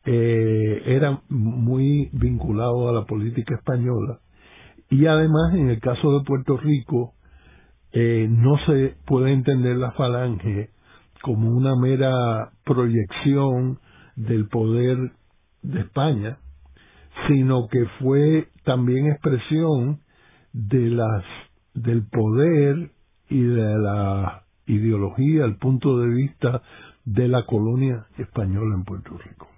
eh, 0.05 0.83
era 0.87 1.23
muy 1.29 2.11
vinculado 2.13 2.89
a 2.89 2.93
la 2.93 3.05
política 3.05 3.55
española. 3.55 4.19
Y 4.91 5.07
además, 5.07 5.55
en 5.55 5.71
el 5.71 5.81
caso 5.81 6.19
de 6.19 6.25
Puerto 6.25 6.57
Rico, 6.59 7.15
eh, 7.93 8.27
no 8.29 8.59
se 8.67 8.97
puede 9.07 9.33
entender 9.33 9.77
la 9.77 9.93
falange 9.93 10.71
como 11.23 11.51
una 11.51 11.75
mera 11.75 12.51
proyección 12.65 13.79
del 14.17 14.47
poder 14.49 14.99
de 15.63 15.81
España, 15.81 16.39
sino 17.29 17.69
que 17.69 17.87
fue 18.01 18.49
también 18.65 19.07
expresión 19.07 20.01
de 20.53 20.91
las 20.91 21.25
del 21.75 22.07
poder 22.07 22.91
y 23.29 23.43
de 23.43 23.79
la 23.79 24.44
ideología, 24.67 25.45
el 25.45 25.57
punto 25.57 25.99
de 25.99 26.09
vista 26.09 26.63
de 27.05 27.29
la 27.29 27.45
colonia 27.45 28.07
española 28.19 28.75
en 28.75 28.85
Puerto 28.85 29.17
Rico. 29.19 29.49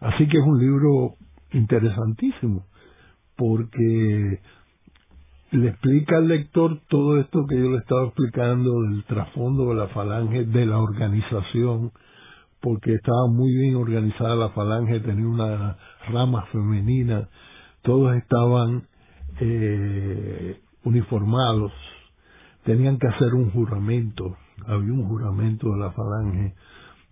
Así 0.00 0.28
que 0.28 0.38
es 0.38 0.44
un 0.44 0.58
libro 0.58 1.14
interesantísimo, 1.52 2.66
porque 3.36 4.40
le 5.50 5.68
explica 5.68 6.18
al 6.18 6.28
lector 6.28 6.80
todo 6.88 7.18
esto 7.18 7.46
que 7.46 7.58
yo 7.58 7.70
le 7.70 7.78
estaba 7.78 8.04
explicando 8.04 8.82
del 8.82 9.04
trasfondo 9.04 9.70
de 9.70 9.74
la 9.76 9.88
falange, 9.88 10.44
de 10.44 10.66
la 10.66 10.78
organización, 10.78 11.92
porque 12.60 12.94
estaba 12.94 13.28
muy 13.30 13.52
bien 13.54 13.76
organizada 13.76 14.34
la 14.34 14.50
falange, 14.50 15.00
tenía 15.00 15.26
una 15.26 15.76
rama 16.08 16.44
femenina, 16.52 17.28
todos 17.82 18.16
estaban 18.16 18.86
eh, 19.40 20.60
uniformados, 20.84 21.72
tenían 22.68 22.98
que 22.98 23.06
hacer 23.06 23.32
un 23.32 23.50
juramento, 23.50 24.36
había 24.66 24.92
un 24.92 25.08
juramento 25.08 25.72
de 25.72 25.78
la 25.78 25.90
falange, 25.92 26.54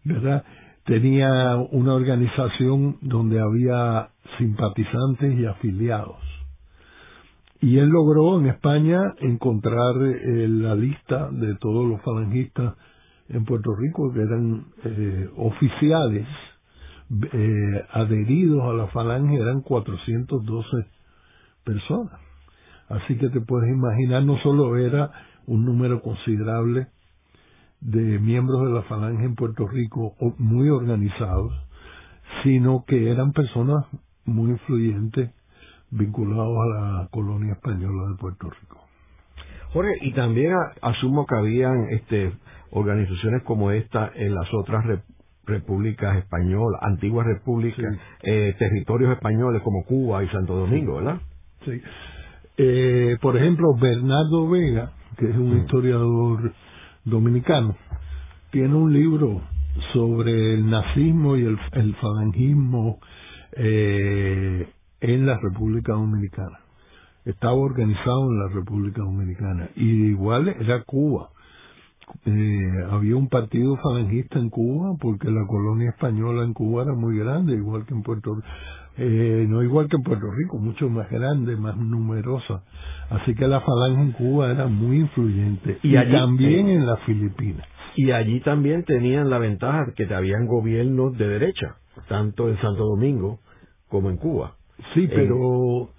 ¿verdad? 0.04 0.44
Tenía 0.84 1.56
una 1.70 1.94
organización 1.94 2.98
donde 3.00 3.40
había 3.40 4.10
simpatizantes 4.36 5.32
y 5.32 5.46
afiliados. 5.46 6.20
Y 7.62 7.78
él 7.78 7.88
logró 7.88 8.38
en 8.38 8.48
España 8.48 9.00
encontrar 9.20 9.94
eh, 10.02 10.46
la 10.46 10.75
lista 10.75 11.30
de 11.30 11.54
todos 11.54 11.88
los 11.88 12.02
falangistas 12.02 12.75
en 13.30 13.46
Puerto 13.46 13.75
Rico 13.75 14.12
que 14.12 14.20
eran 14.20 14.66
eh, 14.84 15.30
oficiales 15.38 16.26
eh, 17.32 17.86
adheridos 17.92 18.62
a 18.62 18.75
la 18.75 18.88
falange 18.88 19.36
eran 19.36 19.62
412 19.62 20.68
personas. 21.64 22.20
Así 22.88 23.16
que 23.16 23.30
te 23.30 23.40
puedes 23.40 23.70
imaginar, 23.70 24.22
no 24.22 24.38
solo 24.42 24.76
era 24.76 25.10
un 25.46 25.64
número 25.64 26.02
considerable 26.02 26.88
de 27.80 28.18
miembros 28.18 28.66
de 28.66 28.74
la 28.74 28.82
falange 28.82 29.24
en 29.24 29.34
Puerto 29.34 29.66
Rico 29.66 30.14
muy 30.38 30.68
organizados, 30.68 31.52
sino 32.42 32.84
que 32.86 33.10
eran 33.10 33.32
personas 33.32 33.84
muy 34.25 34.50
influyentes 34.50 35.30
vinculados 35.90 36.56
a 36.58 36.80
la 37.02 37.08
colonia 37.10 37.52
española 37.52 38.10
de 38.10 38.16
Puerto 38.16 38.50
Rico. 38.50 38.80
Jorge, 39.73 39.92
y 40.00 40.12
también 40.14 40.52
asumo 40.82 41.26
que 41.26 41.36
habían 41.36 41.88
este, 41.90 42.32
organizaciones 42.71 43.42
como 43.42 43.71
esta 43.71 44.10
en 44.14 44.34
las 44.34 44.52
otras 44.52 44.84
repúblicas 45.44 46.16
españolas, 46.16 46.80
antiguas 46.82 47.26
repúblicas, 47.26 47.84
eh, 48.23 48.54
territorios 48.58 49.12
españoles 49.12 49.62
como 49.62 49.84
Cuba 49.84 50.25
y 50.25 50.28
Santo 50.28 50.56
Domingo, 50.56 50.97
¿verdad? 50.97 51.21
Sí. 51.64 51.80
Eh, 52.58 53.16
por 53.21 53.36
ejemplo, 53.36 53.75
Bernardo 53.78 54.49
Vega, 54.49 54.92
que 55.16 55.30
es 55.30 55.36
un 55.36 55.58
historiador 55.58 56.52
dominicano, 57.04 57.76
tiene 58.50 58.74
un 58.74 58.92
libro 58.92 59.42
sobre 59.92 60.54
el 60.54 60.68
nazismo 60.68 61.36
y 61.36 61.44
el, 61.44 61.94
falangismo 61.96 62.98
eh, 63.52 64.68
en 65.00 65.26
la 65.26 65.38
República 65.38 65.92
Dominicana. 65.92 66.58
Estaba 67.24 67.54
organizado 67.54 68.30
en 68.30 68.38
la 68.38 68.48
República 68.48 69.02
Dominicana. 69.02 69.68
Y 69.74 70.06
igual 70.06 70.48
era 70.48 70.82
Cuba. 70.84 71.30
Eh, 72.24 72.84
había 72.88 73.16
un 73.16 73.28
partido 73.28 73.76
falangista 73.82 74.38
en 74.38 74.48
Cuba 74.48 74.96
porque 75.00 75.28
la 75.28 75.44
colonia 75.46 75.90
española 75.90 76.44
en 76.44 76.54
Cuba 76.54 76.84
era 76.84 76.94
muy 76.94 77.18
grande, 77.18 77.54
igual 77.54 77.84
que 77.84 77.94
en 77.94 78.02
Puerto 78.02 78.36
Rico. 78.36 78.46
Eh, 78.99 79.45
no 79.49 79.63
igual 79.63 79.89
que 79.89 79.97
en 79.97 80.02
Puerto 80.02 80.26
Rico, 80.30 80.59
mucho 80.59 80.89
más 80.89 81.11
grande, 81.11 81.56
más 81.56 81.76
numerosa. 81.76 82.63
Así 83.11 83.35
que 83.35 83.47
la 83.47 83.61
falange 83.61 84.02
en 84.02 84.13
Cuba 84.13 84.50
era 84.50 84.67
muy 84.67 85.00
influyente. 85.00 85.78
Y, 85.82 85.95
también 85.95 86.69
en 86.69 86.87
las 86.87 87.00
Filipinas. 87.00 87.67
Y 87.97 88.11
allí 88.11 88.41
también 88.41 88.85
tenían 88.85 89.30
la 89.30 89.39
ventaja 89.39 89.93
que 89.95 90.13
habían 90.15 90.47
gobiernos 90.47 91.17
de 91.17 91.28
derecha, 91.28 91.76
tanto 92.09 92.49
en 92.49 92.56
Santo 92.61 92.85
Domingo 92.85 93.39
como 93.89 94.11
en 94.11 94.17
Cuba. 94.17 94.54
Sí, 94.95 95.04
eh, 95.04 95.11
pero 95.13 95.91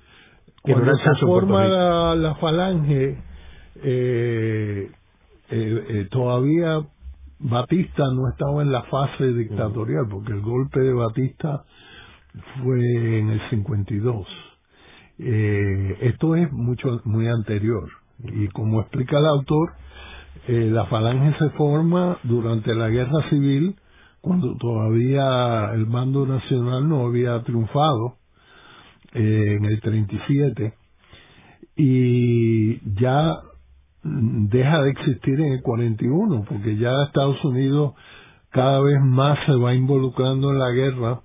cuando 0.62 0.98
se 0.98 1.26
forma 1.26 2.16
la, 2.16 2.36
falange, 2.36 3.18
eh, 3.84 4.92
eh, 5.50 6.08
todavía 6.12 6.82
Batista 7.40 8.04
no 8.14 8.30
estaba 8.30 8.62
en 8.64 8.72
la 8.72 8.84
fase 8.84 9.34
dictatorial, 9.34 10.08
porque 10.10 10.34
el 10.34 10.42
golpe 10.42 10.80
de 10.80 10.94
Batista 10.94 11.64
fue 12.63 13.19
en 13.19 13.30
el 13.30 13.41
52. 13.50 14.28
Eh, 15.19 15.97
esto 16.02 16.36
es 16.36 16.52
mucho 16.52 17.02
muy 17.06 17.28
anterior 17.28 17.89
y 18.23 18.47
como 18.50 18.82
explica 18.82 19.17
el 19.19 19.26
autor, 19.26 19.73
eh, 20.47 20.69
la 20.71 20.86
falange 20.86 21.38
se 21.39 21.50
forma 21.52 22.19
durante 22.23 22.73
la 22.76 22.89
guerra 22.89 23.30
civil 23.30 23.76
cuando 24.21 24.56
todavía 24.58 25.73
el 25.73 25.88
mando 25.88 26.26
nacional 26.26 26.88
no 26.88 27.08
había 27.08 27.41
triunfado 27.43 28.17
eh, 29.13 29.58
en 29.58 29.65
el 29.65 29.82
37 29.82 30.73
y 31.76 32.80
ya 33.00 33.36
deja 34.04 34.82
de 34.82 34.89
existir 34.91 35.39
en 35.39 35.54
el 35.54 35.62
41 35.62 36.45
porque 36.47 36.78
ya 36.78 36.91
Estados 37.08 37.43
Unidos 37.43 37.93
cada 38.50 38.82
vez 38.82 39.02
más 39.02 39.38
se 39.45 39.54
va 39.54 39.73
involucrando 39.73 40.52
en 40.52 40.60
la 40.60 40.71
guerra 40.71 41.21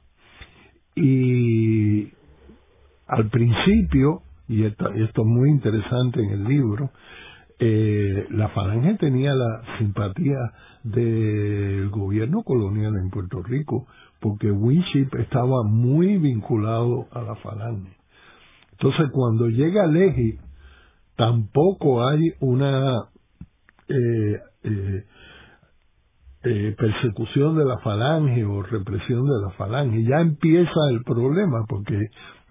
y 0.94 2.12
al 3.06 3.28
principio, 3.30 4.22
y 4.48 4.64
esto, 4.64 4.90
es 4.90 5.10
muy 5.24 5.50
interesante 5.50 6.20
en 6.20 6.30
el 6.30 6.44
libro, 6.44 6.90
eh, 7.58 8.26
la 8.30 8.48
falange 8.48 8.96
tenía 8.96 9.34
la 9.34 9.62
simpatía 9.78 10.38
del 10.82 11.90
gobierno 11.90 12.42
colonial 12.42 12.94
en 12.96 13.10
Puerto 13.10 13.42
Rico, 13.42 13.86
porque 14.20 14.50
Winship 14.50 15.14
estaba 15.18 15.62
muy 15.64 16.18
vinculado 16.18 17.06
a 17.12 17.22
la 17.22 17.36
falange. 17.36 17.96
Entonces, 18.72 19.10
cuando 19.12 19.48
llega 19.48 19.86
Legi, 19.86 20.38
tampoco 21.16 22.06
hay 22.06 22.32
una 22.40 23.04
eh, 23.88 24.40
eh, 24.64 25.04
eh, 26.44 26.74
persecución 26.76 27.56
de 27.56 27.64
la 27.64 27.78
falange 27.78 28.44
o 28.44 28.62
represión 28.62 29.24
de 29.24 29.40
la 29.42 29.50
falange. 29.50 30.02
Ya 30.04 30.20
empieza 30.20 30.80
el 30.90 31.02
problema 31.04 31.64
porque 31.68 31.98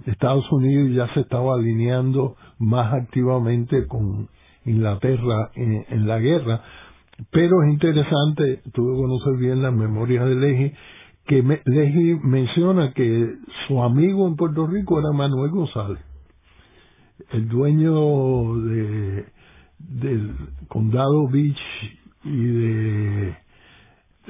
Estados 0.06 0.50
Unidos 0.52 0.92
ya 0.96 1.14
se 1.14 1.22
estaba 1.22 1.56
alineando 1.56 2.36
más 2.60 2.94
activamente 2.94 3.88
con 3.88 4.30
Inglaterra 4.66 5.52
en, 5.56 6.08
la 6.08 6.20
guerra. 6.20 6.62
Pero 7.32 7.64
es 7.64 7.74
interesante, 7.74 8.62
tuve 8.74 8.96
que 8.96 9.02
conocer 9.02 9.38
bien 9.38 9.62
las 9.62 9.74
memorias 9.74 10.26
de 10.26 10.36
Leji, 10.36 10.74
que 11.26 11.44
me, 11.44 11.62
menciona 12.24 12.94
que 12.94 13.36
su 13.68 13.84
amigo 13.84 14.28
en 14.28 14.36
Puerto 14.36 14.66
Rico 14.68 15.00
era 15.00 15.12
Manuel 15.12 15.52
González, 15.52 16.00
el 17.32 17.48
dueño 17.48 18.58
de 18.62 19.26
del 19.90 20.36
condado 20.68 21.28
Beach 21.28 21.60
y 22.24 22.46
de 22.46 23.36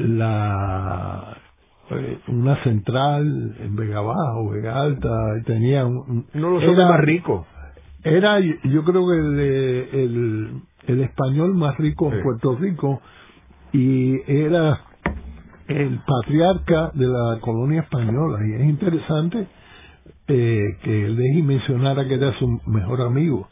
la 0.07 1.37
eh, 1.91 2.19
una 2.27 2.61
central 2.63 3.55
en 3.59 3.75
Vega 3.75 4.01
Baja 4.01 4.33
o 4.35 4.49
Vega 4.49 4.81
Alta 4.81 5.09
tenía 5.45 5.85
un, 5.85 6.25
no 6.33 6.49
los 6.51 6.63
hombres 6.63 6.87
más 6.87 7.01
ricos 7.01 7.45
Era, 8.03 8.39
yo 8.39 8.83
creo 8.83 9.07
que 9.07 9.17
el, 10.03 10.61
el, 10.87 11.01
español 11.01 11.53
más 11.53 11.77
rico 11.77 12.11
en 12.11 12.23
Puerto 12.23 12.55
Rico 12.55 13.01
y 13.73 14.19
era 14.29 14.81
el 15.67 15.99
patriarca 16.05 16.91
de 16.93 17.07
la 17.07 17.39
colonia 17.39 17.81
española. 17.81 18.39
Y 18.45 18.53
es 18.53 18.69
interesante 18.69 19.47
eh, 20.27 20.77
que 20.83 21.09
Leji 21.09 21.41
mencionara 21.41 22.07
que 22.07 22.15
era 22.15 22.37
su 22.39 22.47
mejor 22.67 23.01
amigo, 23.01 23.49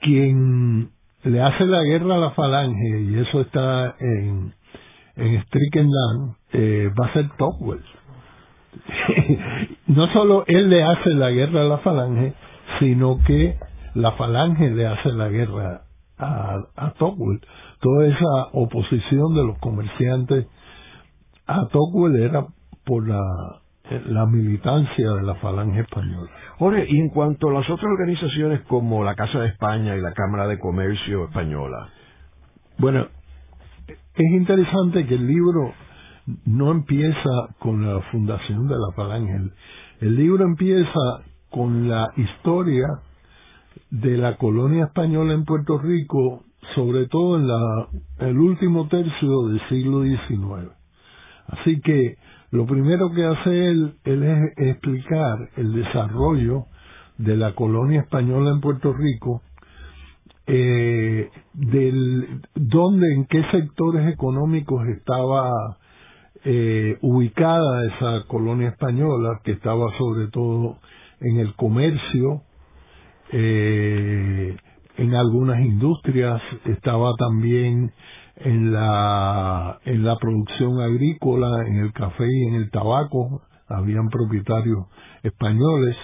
quien 0.00 0.90
le 1.24 1.42
hace 1.42 1.64
la 1.64 1.82
guerra 1.82 2.16
a 2.16 2.18
la 2.18 2.30
falange, 2.32 3.00
y 3.00 3.18
eso 3.18 3.40
está 3.40 3.96
en, 3.98 4.52
en 5.16 5.42
Strickland, 5.44 6.34
eh, 6.52 6.90
va 6.98 7.06
a 7.06 7.12
ser 7.12 7.28
Tocqueville. 7.36 7.84
no 9.86 10.06
solo 10.12 10.44
él 10.46 10.68
le 10.68 10.82
hace 10.82 11.10
la 11.10 11.30
guerra 11.30 11.60
a 11.60 11.64
la 11.64 11.78
falange, 11.78 12.34
sino 12.80 13.18
que 13.24 13.56
la 13.94 14.12
falange 14.12 14.70
le 14.70 14.86
hace 14.86 15.12
la 15.12 15.28
guerra 15.28 15.82
a, 16.18 16.58
a. 16.76 16.94
Toda 16.94 18.06
esa 18.06 18.48
oposición 18.52 19.34
de 19.34 19.44
los 19.44 19.58
comerciantes 19.58 20.46
a 21.46 21.66
Tocqueville 21.68 22.24
era 22.24 22.46
por 22.84 23.06
la, 23.06 23.20
la 24.06 24.26
militancia 24.26 25.10
de 25.10 25.22
la 25.22 25.34
falange 25.36 25.80
española. 25.80 26.30
Jorge, 26.58 26.86
y 26.88 27.00
en 27.00 27.08
cuanto 27.10 27.48
a 27.48 27.52
las 27.52 27.68
otras 27.68 27.90
organizaciones 27.90 28.62
como 28.62 29.04
la 29.04 29.14
Casa 29.14 29.40
de 29.40 29.48
España 29.48 29.96
y 29.96 30.00
la 30.00 30.12
Cámara 30.12 30.46
de 30.46 30.58
Comercio 30.58 31.24
Española. 31.24 31.88
Bueno, 32.78 33.06
es 34.16 34.30
interesante 34.30 35.06
que 35.06 35.14
el 35.14 35.26
libro 35.26 35.72
no 36.46 36.70
empieza 36.70 37.48
con 37.58 37.84
la 37.86 38.00
fundación 38.12 38.68
de 38.68 38.74
la 38.74 38.92
falange. 38.94 39.50
El, 40.00 40.16
libro 40.16 40.44
empieza 40.44 41.22
con 41.50 41.88
la 41.88 42.06
historia 42.16 42.86
de 43.90 44.16
la 44.16 44.36
colonia 44.36 44.84
española 44.84 45.34
en 45.34 45.44
Puerto 45.44 45.78
Rico, 45.78 46.44
sobre 46.74 47.06
todo 47.08 47.36
en 47.36 47.48
la, 47.48 47.88
el 48.20 48.38
último 48.38 48.88
tercio 48.88 49.48
del 49.48 49.60
siglo 49.68 50.02
XIX. 50.02 50.70
Así 51.48 51.80
que 51.80 52.16
lo 52.52 52.66
primero 52.66 53.10
que 53.12 53.24
hace 53.24 53.68
él, 53.68 53.94
él 54.04 54.22
es 54.22 54.68
explicar 54.68 55.50
el 55.56 55.74
desarrollo 55.74 56.66
de 57.18 57.36
la 57.36 57.54
colonia 57.54 58.02
española 58.02 58.50
en 58.52 58.60
Puerto 58.60 58.92
Rico, 58.92 59.42
eh, 60.46 61.30
del 61.54 62.42
dónde, 62.54 63.14
en 63.14 63.26
qué 63.26 63.42
sectores 63.50 64.12
económicos 64.12 64.86
estaba 64.88 65.78
eh, 66.44 66.98
ubicada 67.00 67.86
esa 67.86 68.26
colonia 68.28 68.68
española, 68.68 69.40
que 69.42 69.52
estaba 69.52 69.86
sobre 69.96 70.28
todo 70.28 70.78
en 71.20 71.38
el 71.38 71.54
comercio, 71.54 72.42
eh, 73.32 74.56
en 74.96 75.14
algunas 75.14 75.60
industrias, 75.60 76.42
estaba 76.66 77.14
también 77.18 77.92
en 78.36 78.72
la, 78.72 79.78
en 79.84 80.04
la 80.04 80.16
producción 80.16 80.80
agrícola, 80.80 81.66
en 81.66 81.76
el 81.76 81.92
café 81.92 82.26
y 82.28 82.48
en 82.48 82.54
el 82.54 82.70
tabaco, 82.70 83.42
habían 83.68 84.08
propietarios 84.08 84.86
españoles, 85.22 85.96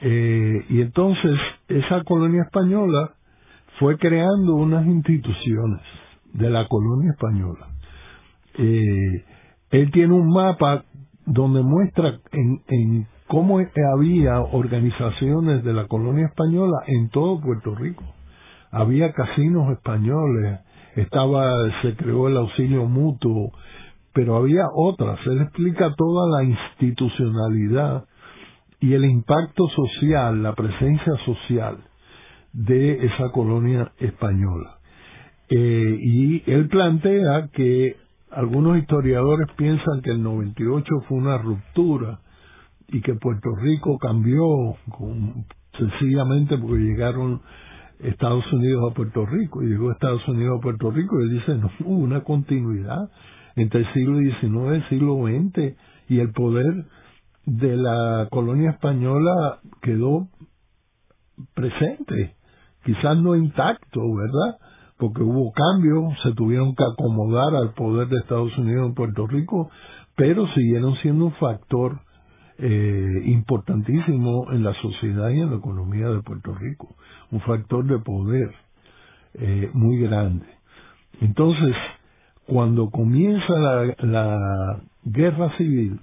eh, 0.00 0.64
y 0.70 0.80
entonces 0.80 1.38
esa 1.68 2.02
colonia 2.04 2.42
española 2.44 3.12
fue 3.80 3.96
creando 3.96 4.56
unas 4.56 4.86
instituciones 4.86 5.80
de 6.34 6.50
la 6.50 6.68
colonia 6.68 7.12
española. 7.12 7.66
Eh, 8.58 9.24
él 9.70 9.90
tiene 9.90 10.12
un 10.12 10.28
mapa 10.28 10.84
donde 11.24 11.62
muestra 11.62 12.20
en, 12.30 12.60
en 12.68 13.06
cómo 13.26 13.58
había 13.94 14.40
organizaciones 14.40 15.64
de 15.64 15.72
la 15.72 15.86
colonia 15.86 16.26
española 16.26 16.76
en 16.88 17.08
todo 17.08 17.40
Puerto 17.40 17.74
Rico. 17.74 18.04
Había 18.70 19.12
casinos 19.14 19.72
españoles, 19.72 20.60
estaba, 20.96 21.50
se 21.80 21.96
creó 21.96 22.28
el 22.28 22.36
auxilio 22.36 22.84
mutuo, 22.84 23.50
pero 24.12 24.36
había 24.36 24.64
otras. 24.74 25.18
Él 25.24 25.40
explica 25.40 25.94
toda 25.96 26.28
la 26.28 26.44
institucionalidad 26.44 28.04
y 28.78 28.92
el 28.92 29.06
impacto 29.06 29.68
social, 29.68 30.42
la 30.42 30.54
presencia 30.54 31.14
social 31.24 31.78
de 32.52 33.06
esa 33.06 33.30
colonia 33.32 33.92
española. 33.98 34.78
Eh, 35.48 35.98
y 36.00 36.42
él 36.50 36.68
plantea 36.68 37.48
que 37.52 37.96
algunos 38.30 38.78
historiadores 38.78 39.48
piensan 39.56 40.00
que 40.02 40.10
el 40.10 40.22
98 40.22 40.84
fue 41.08 41.18
una 41.18 41.38
ruptura 41.38 42.20
y 42.88 43.00
que 43.00 43.14
Puerto 43.14 43.50
Rico 43.56 43.98
cambió 43.98 44.44
sencillamente 45.76 46.56
porque 46.58 46.82
llegaron 46.82 47.40
Estados 48.00 48.44
Unidos 48.52 48.90
a 48.90 48.94
Puerto 48.94 49.26
Rico 49.26 49.62
y 49.62 49.66
llegó 49.66 49.92
Estados 49.92 50.26
Unidos 50.28 50.58
a 50.58 50.62
Puerto 50.62 50.90
Rico 50.90 51.20
y 51.20 51.24
él 51.24 51.30
dice 51.30 51.54
no 51.56 51.70
hubo 51.84 51.98
una 51.98 52.22
continuidad 52.22 53.10
entre 53.56 53.80
el 53.80 53.92
siglo 53.92 54.18
XIX 54.18 54.42
y 54.42 54.74
el 54.74 54.88
siglo 54.88 55.16
XX 55.26 55.76
y 56.08 56.20
el 56.20 56.32
poder 56.32 56.86
de 57.46 57.76
la 57.76 58.28
colonia 58.30 58.70
española 58.70 59.58
quedó 59.82 60.28
presente 61.54 62.34
quizás 62.84 63.16
no 63.18 63.36
intacto, 63.36 64.00
¿verdad? 64.14 64.58
Porque 64.98 65.22
hubo 65.22 65.52
cambios, 65.52 66.12
se 66.22 66.32
tuvieron 66.32 66.74
que 66.74 66.84
acomodar 66.84 67.54
al 67.54 67.72
poder 67.74 68.08
de 68.08 68.18
Estados 68.18 68.56
Unidos 68.58 68.88
en 68.88 68.94
Puerto 68.94 69.26
Rico, 69.26 69.70
pero 70.14 70.46
siguieron 70.54 70.94
siendo 70.96 71.26
un 71.26 71.32
factor 71.32 72.00
eh, 72.58 73.22
importantísimo 73.24 74.52
en 74.52 74.62
la 74.62 74.74
sociedad 74.82 75.30
y 75.30 75.40
en 75.40 75.50
la 75.50 75.56
economía 75.56 76.08
de 76.08 76.22
Puerto 76.22 76.54
Rico, 76.54 76.94
un 77.30 77.40
factor 77.40 77.86
de 77.86 77.98
poder 78.00 78.50
eh, 79.34 79.70
muy 79.72 79.98
grande. 79.98 80.44
Entonces, 81.22 81.74
cuando 82.46 82.90
comienza 82.90 83.54
la, 84.00 84.82
guerra 85.04 85.56
civil, 85.56 86.00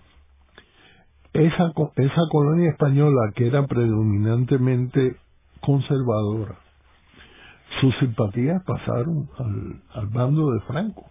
esa, 1.34 1.72
esa 1.98 2.22
colonia 2.32 2.72
española 2.72 3.32
que 3.36 3.46
era 3.46 3.68
predominantemente 3.68 5.18
conservadora, 5.62 6.58
sus 7.82 7.96
simpatías 8.00 8.64
pasaron 8.64 9.30
al, 9.94 10.08
bando 10.08 10.52
de 10.52 10.62
Franco. 10.62 11.06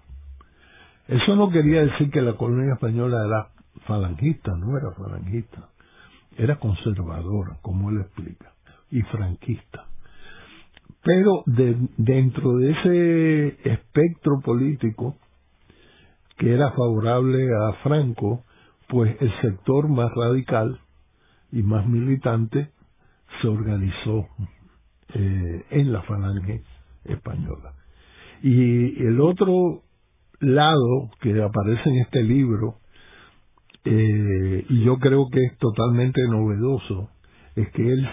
Eso 1.08 1.36
no 1.36 1.50
quería 1.50 1.82
decir 1.82 2.10
que 2.10 2.20
la 2.20 2.34
colonia 2.34 2.74
española 2.74 3.24
era 3.24 3.48
falangista, 3.86 4.52
no 4.56 4.76
era 4.76 4.90
falangista, 4.92 5.68
era 6.36 6.56
conservadora, 6.56 7.58
como 7.62 7.90
él 7.90 8.00
explica, 8.00 8.52
y 8.90 9.02
franquista. 9.02 9.86
Pero 11.02 11.44
de, 11.46 11.76
dentro 11.96 12.56
de 12.56 12.70
ese 12.72 13.70
espectro 13.70 14.40
político 14.40 15.16
que 16.36 16.52
era 16.52 16.72
favorable 16.72 17.46
a 17.54 17.72
Franco, 17.84 18.42
pues 18.88 19.16
el 19.20 19.32
sector 19.40 19.88
más 19.88 20.10
radical 20.14 20.80
y 21.52 21.62
más 21.62 21.86
militante 21.86 22.70
se 23.40 23.48
organizó 23.48 24.26
eh, 25.18 25.64
en 25.70 25.92
la 25.94 26.02
falange 26.02 26.62
española. 27.04 27.72
Y 28.42 29.02
el 29.02 29.18
otro 29.18 29.82
lado 30.40 31.10
que 31.20 31.42
aparece 31.42 31.88
en 31.88 32.00
este 32.02 32.22
libro, 32.22 32.74
eh, 33.86 34.66
y 34.68 34.84
yo 34.84 34.98
creo 34.98 35.28
que 35.32 35.42
es 35.42 35.56
totalmente 35.56 36.20
novedoso, 36.28 37.08
es 37.54 37.70
que 37.70 37.90
él 37.90 38.06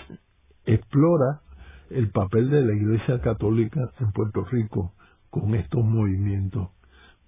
explora 0.65 1.41
el 1.89 2.09
papel 2.09 2.49
de 2.49 2.61
la 2.61 2.73
Iglesia 2.73 3.19
Católica 3.19 3.81
en 3.99 4.11
Puerto 4.13 4.45
Rico 4.45 4.93
con 5.29 5.55
estos 5.55 5.83
movimientos 5.83 6.69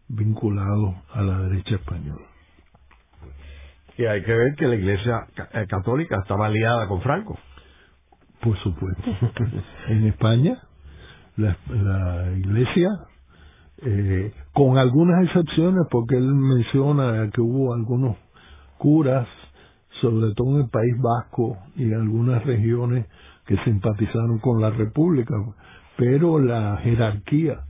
vinculados 0.08 0.96
a 1.12 1.22
la 1.22 1.40
derecha 1.50 1.76
española. 1.76 2.26
Y 3.98 4.06
hay 4.06 4.24
que 4.24 4.34
ver 4.34 4.56
que 4.56 4.68
la 4.68 4.76
Iglesia 4.76 5.28
eh, 5.54 5.66
Católica 5.68 6.20
estaba 6.22 6.46
aliada 6.46 6.88
con 6.88 7.02
Franco. 7.02 7.38
Por 8.46 8.56
supuesto. 8.60 9.04
en 9.88 10.06
España, 10.06 10.62
la, 11.36 11.58
iglesia, 12.38 12.90
eh, 13.80 14.32
con 14.54 14.78
algunas 14.78 15.26
excepciones, 15.26 15.88
porque 15.90 16.16
él 16.16 16.32
menciona 16.32 17.28
que 17.34 17.42
hubo 17.42 17.74
algunos 17.74 18.18
curas, 18.78 19.28
sobre 20.00 20.36
todo 20.36 20.58
en 20.58 20.64
el 20.66 20.70
País 20.70 20.94
Vasco 21.02 21.58
y 21.76 21.92
algunas 21.92 22.46
regiones 22.46 23.08
que 23.48 23.58
simpatizaron 23.64 24.38
con 24.38 24.62
la 24.62 24.70
República, 24.70 25.34
pero 25.98 26.38
la 26.38 26.78
jerarquía 26.84 27.62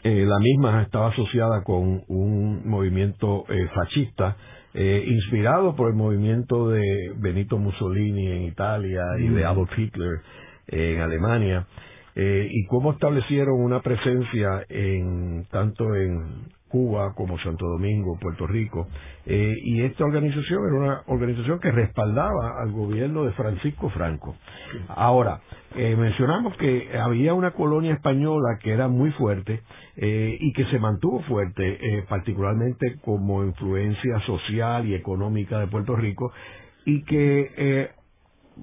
eh, 0.05 0.25
la 0.27 0.39
misma 0.41 0.83
estaba 0.83 1.11
asociada 1.11 1.63
con 1.63 2.03
un 2.09 2.69
movimiento 2.69 3.45
eh, 3.49 3.69
fascista 3.73 4.37
eh, 4.75 5.05
inspirado 5.07 5.77
por 5.77 5.91
el 5.91 5.95
movimiento 5.95 6.71
de 6.71 7.13
Benito 7.17 7.57
Mussolini 7.57 8.27
en 8.27 8.43
Italia 8.43 9.03
y 9.19 9.29
de 9.29 9.45
mm. 9.45 9.47
Adolf 9.47 9.79
Hitler 9.79 10.21
en 10.67 11.01
Alemania 11.01 11.67
y 12.15 12.67
cómo 12.67 12.93
establecieron 12.93 13.59
una 13.59 13.81
presencia 13.81 14.65
en 14.69 15.47
tanto 15.51 15.95
en 15.95 16.47
Cuba 16.73 17.13
como 17.15 17.39
Santo 17.39 17.67
Domingo, 17.67 18.19
Puerto 18.19 18.47
Rico. 18.47 18.89
Eh, 19.27 19.55
y 19.63 19.83
esta 19.83 20.05
organización 20.05 20.65
era 20.67 20.75
una 20.75 21.03
organización 21.07 21.61
que 21.61 21.71
respaldaba 21.71 22.63
al 22.63 22.73
gobierno 22.73 23.25
de 23.25 23.33
Francisco 23.33 23.91
Franco. 23.91 24.35
Ahora, 24.89 25.43
eh, 25.77 25.95
mencionamos 25.97 26.57
que 26.57 26.89
había 26.99 27.35
una 27.35 27.51
colonia 27.51 27.93
española 27.93 28.59
que 28.63 28.73
era 28.73 28.89
muy 28.89 29.11
fuerte 29.11 29.61
eh, 29.97 30.39
y 30.41 30.53
que 30.55 30.65
se 30.65 30.79
mantuvo 30.79 31.21
fuerte, 31.25 32.07
particularmente 32.09 32.97
como 33.05 33.45
influencia 33.45 34.19
social 34.21 34.87
y 34.87 34.95
económica 34.95 35.59
de 35.59 35.67
Puerto 35.67 35.95
Rico, 35.95 36.33
y 36.87 37.05
que 37.05 37.91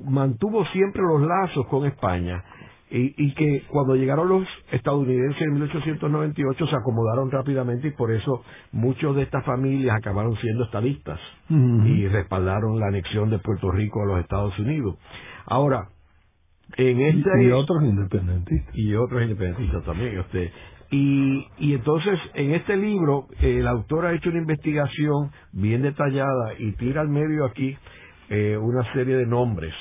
mantuvo 0.03 0.65
siempre 0.67 1.03
los 1.03 1.21
lazos 1.21 1.67
con 1.67 1.85
España 1.85 2.43
y, 2.91 3.13
y, 3.17 3.33
que 3.35 3.63
cuando 3.67 3.95
llegaron 3.95 4.29
los 4.29 4.47
estadounidenses 4.71 5.41
en 5.41 5.53
1898 5.53 6.67
se 6.67 6.75
acomodaron 6.75 7.29
rápidamente 7.29 7.89
y 7.89 7.91
por 7.91 8.11
eso 8.11 8.43
muchos 8.71 9.15
de 9.15 9.23
estas 9.23 9.45
familias 9.45 9.97
acabaron 9.97 10.35
siendo 10.37 10.63
estadistas 10.63 11.19
y 11.49 12.07
respaldaron 12.07 12.79
la 12.79 12.87
anexión 12.87 13.29
de 13.29 13.39
Puerto 13.39 13.71
Rico 13.71 14.01
a 14.01 14.05
los 14.05 14.19
Estados 14.21 14.57
Unidos. 14.57 14.97
Ahora, 15.45 15.89
en 16.77 17.01
este... 17.01 17.43
Y, 17.43 17.51
otros 17.51 17.83
independentistas. 17.83 18.75
Y 18.75 18.95
otros 18.95 19.21
independentistas 19.21 19.83
también, 19.83 20.19
usted. 20.19 20.51
Y, 20.91 21.47
y 21.59 21.73
entonces, 21.75 22.19
en 22.33 22.53
este 22.55 22.75
libro, 22.75 23.27
el 23.41 23.67
autor 23.67 24.07
ha 24.07 24.13
hecho 24.13 24.29
una 24.29 24.39
investigación 24.39 25.31
bien 25.51 25.83
detallada 25.83 26.53
y 26.57 26.71
tira 26.73 27.01
al 27.01 27.09
medio 27.09 27.45
aquí 27.45 27.77
eh, 28.29 28.57
una 28.57 28.91
serie 28.93 29.15
de 29.15 29.27
nombres 29.27 29.73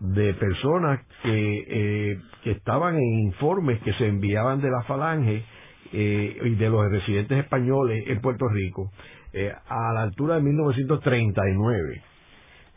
de 0.00 0.32
personas 0.34 1.00
que, 1.22 1.64
eh, 1.68 2.18
que 2.42 2.52
estaban 2.52 2.96
en 2.96 3.18
informes 3.20 3.80
que 3.82 3.92
se 3.94 4.06
enviaban 4.06 4.60
de 4.60 4.70
la 4.70 4.82
falange 4.82 5.44
eh, 5.92 6.38
y 6.42 6.54
de 6.54 6.70
los 6.70 6.90
residentes 6.90 7.38
españoles 7.38 8.04
en 8.06 8.20
Puerto 8.20 8.48
Rico 8.48 8.90
eh, 9.34 9.52
a 9.68 9.92
la 9.92 10.02
altura 10.02 10.36
de 10.36 10.42
1939, 10.42 12.02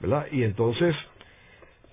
¿verdad? 0.02 0.26
Y 0.32 0.44
entonces 0.44 0.94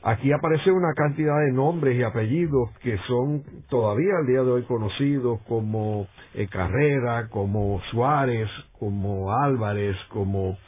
aquí 0.03 0.33
aparece 0.33 0.73
una 0.73 0.93
cantidad 0.95 1.39
de 1.47 1.53
nombres 1.53 1.97
y 1.97 2.03
apellidos 2.03 2.71
que 2.83 2.99
son 3.07 3.45
todavía 3.69 4.17
al 4.19 4.27
día 4.27 4.43
de 4.43 4.51
hoy 4.51 4.63
conocidos 4.65 5.41
como 5.47 6.09
Carrera, 6.51 7.29
como 7.29 7.81
Suárez, 7.93 8.49
como 8.79 9.33
Álvarez, 9.33 9.97
como 10.09 10.59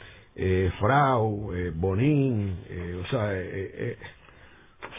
Frau, 0.79 1.51
Bonín, 1.75 2.57
o 3.05 3.11
sea, 3.11 3.33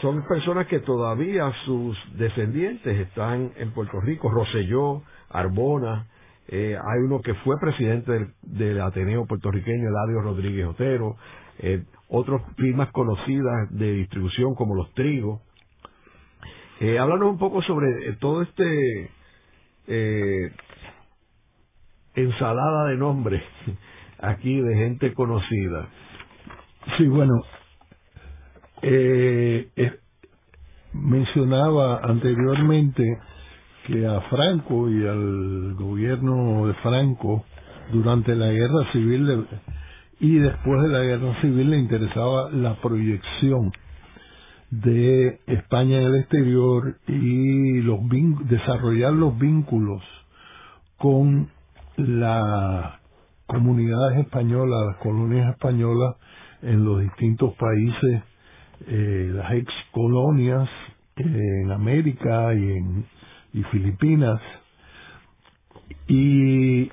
son 0.04 0.22
personas 0.28 0.66
que 0.66 0.80
todavía 0.80 1.50
sus 1.64 1.96
descendientes 2.18 2.94
están 3.08 3.52
en 3.56 3.70
Puerto 3.70 4.02
Rico, 4.02 4.30
Roselló, 4.30 5.00
Arbona, 5.30 6.08
eh, 6.46 6.76
hay 6.76 7.00
uno 7.06 7.22
que 7.22 7.32
fue 7.36 7.56
presidente 7.58 8.28
del, 8.42 8.82
Ateneo 8.82 9.24
puertorriqueño, 9.24 9.88
Eladio 9.88 10.20
Rodríguez 10.20 10.66
Otero, 10.66 11.16
eh, 11.58 11.84
otras 12.08 12.42
firmas 12.54 12.90
conocidas 12.92 13.70
de 13.70 13.92
distribución 13.94 14.54
como 14.54 14.74
Los 14.74 14.92
Trigos. 14.92 15.40
Eh, 16.80 16.98
háblanos 16.98 17.30
un 17.30 17.38
poco 17.38 17.62
sobre 17.62 18.10
eh, 18.10 18.16
todo 18.20 18.42
este 18.42 19.10
ensalada 22.14 22.88
de 22.88 22.96
nombres 22.98 23.42
aquí 24.18 24.60
de 24.60 24.76
gente 24.76 25.14
conocida. 25.14 25.88
Sí, 26.98 27.06
bueno, 27.06 27.32
eh, 28.82 29.68
mencionaba 30.92 32.00
anteriormente 32.02 33.18
que 33.86 34.06
a 34.06 34.20
Franco 34.22 34.88
y 34.88 35.06
al 35.06 35.74
gobierno 35.74 36.66
de 36.66 36.74
Franco 36.74 37.44
durante 37.92 38.34
la 38.34 38.50
guerra 38.50 38.92
civil 38.92 39.46
y 40.20 40.36
después 40.36 40.82
de 40.82 40.88
la 40.88 41.00
guerra 41.00 41.40
civil 41.42 41.70
le 41.70 41.78
interesaba 41.78 42.50
la 42.50 42.76
proyección 42.76 43.72
de 44.70 45.40
España 45.46 45.98
en 45.98 46.04
el 46.04 46.14
exterior 46.16 46.96
y 47.06 47.80
los 47.82 48.00
desarrollar 48.48 49.12
los 49.12 49.38
vínculos 49.38 50.02
con 50.96 51.50
las 51.96 52.94
comunidades 53.46 54.20
españolas, 54.20 54.86
las 54.86 54.96
colonias 54.96 55.50
españolas 55.50 56.16
en 56.62 56.84
los 56.84 57.00
distintos 57.00 57.54
países 57.54 58.22
eh, 58.86 59.30
las 59.32 59.52
ex 59.52 59.72
colonias 59.92 60.68
eh, 61.16 61.24
en 61.62 61.70
América 61.72 62.54
y 62.54 62.72
en 62.72 63.06
Filipinas. 63.70 64.40
Y 66.08 66.90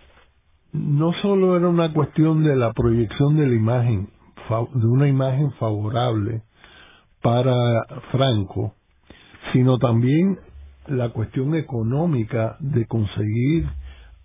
no 0.73 1.13
solo 1.21 1.57
era 1.57 1.67
una 1.67 1.93
cuestión 1.93 2.43
de 2.43 2.55
la 2.55 2.71
proyección 2.73 3.37
de 3.37 3.47
la 3.47 3.55
imagen 3.55 4.09
de 4.73 4.85
una 4.87 5.07
imagen 5.07 5.51
favorable 5.53 6.41
para 7.21 7.85
Franco 8.11 8.73
sino 9.53 9.77
también 9.79 10.39
la 10.87 11.09
cuestión 11.09 11.55
económica 11.55 12.57
de 12.59 12.85
conseguir 12.85 13.67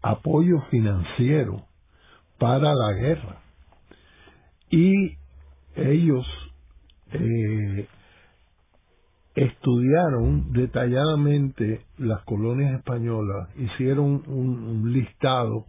apoyo 0.03 0.61
financiero 0.71 1.63
para 2.39 2.75
la 2.75 2.93
guerra. 2.93 3.41
Y 4.71 5.17
ellos 5.75 6.27
eh, 7.13 7.89
estudiaron 9.37 10.53
detalladamente 10.53 11.83
las 11.99 12.23
colonias 12.23 12.75
españolas, 12.75 13.49
hicieron 13.57 14.23
un, 14.27 14.93
listado 14.93 15.67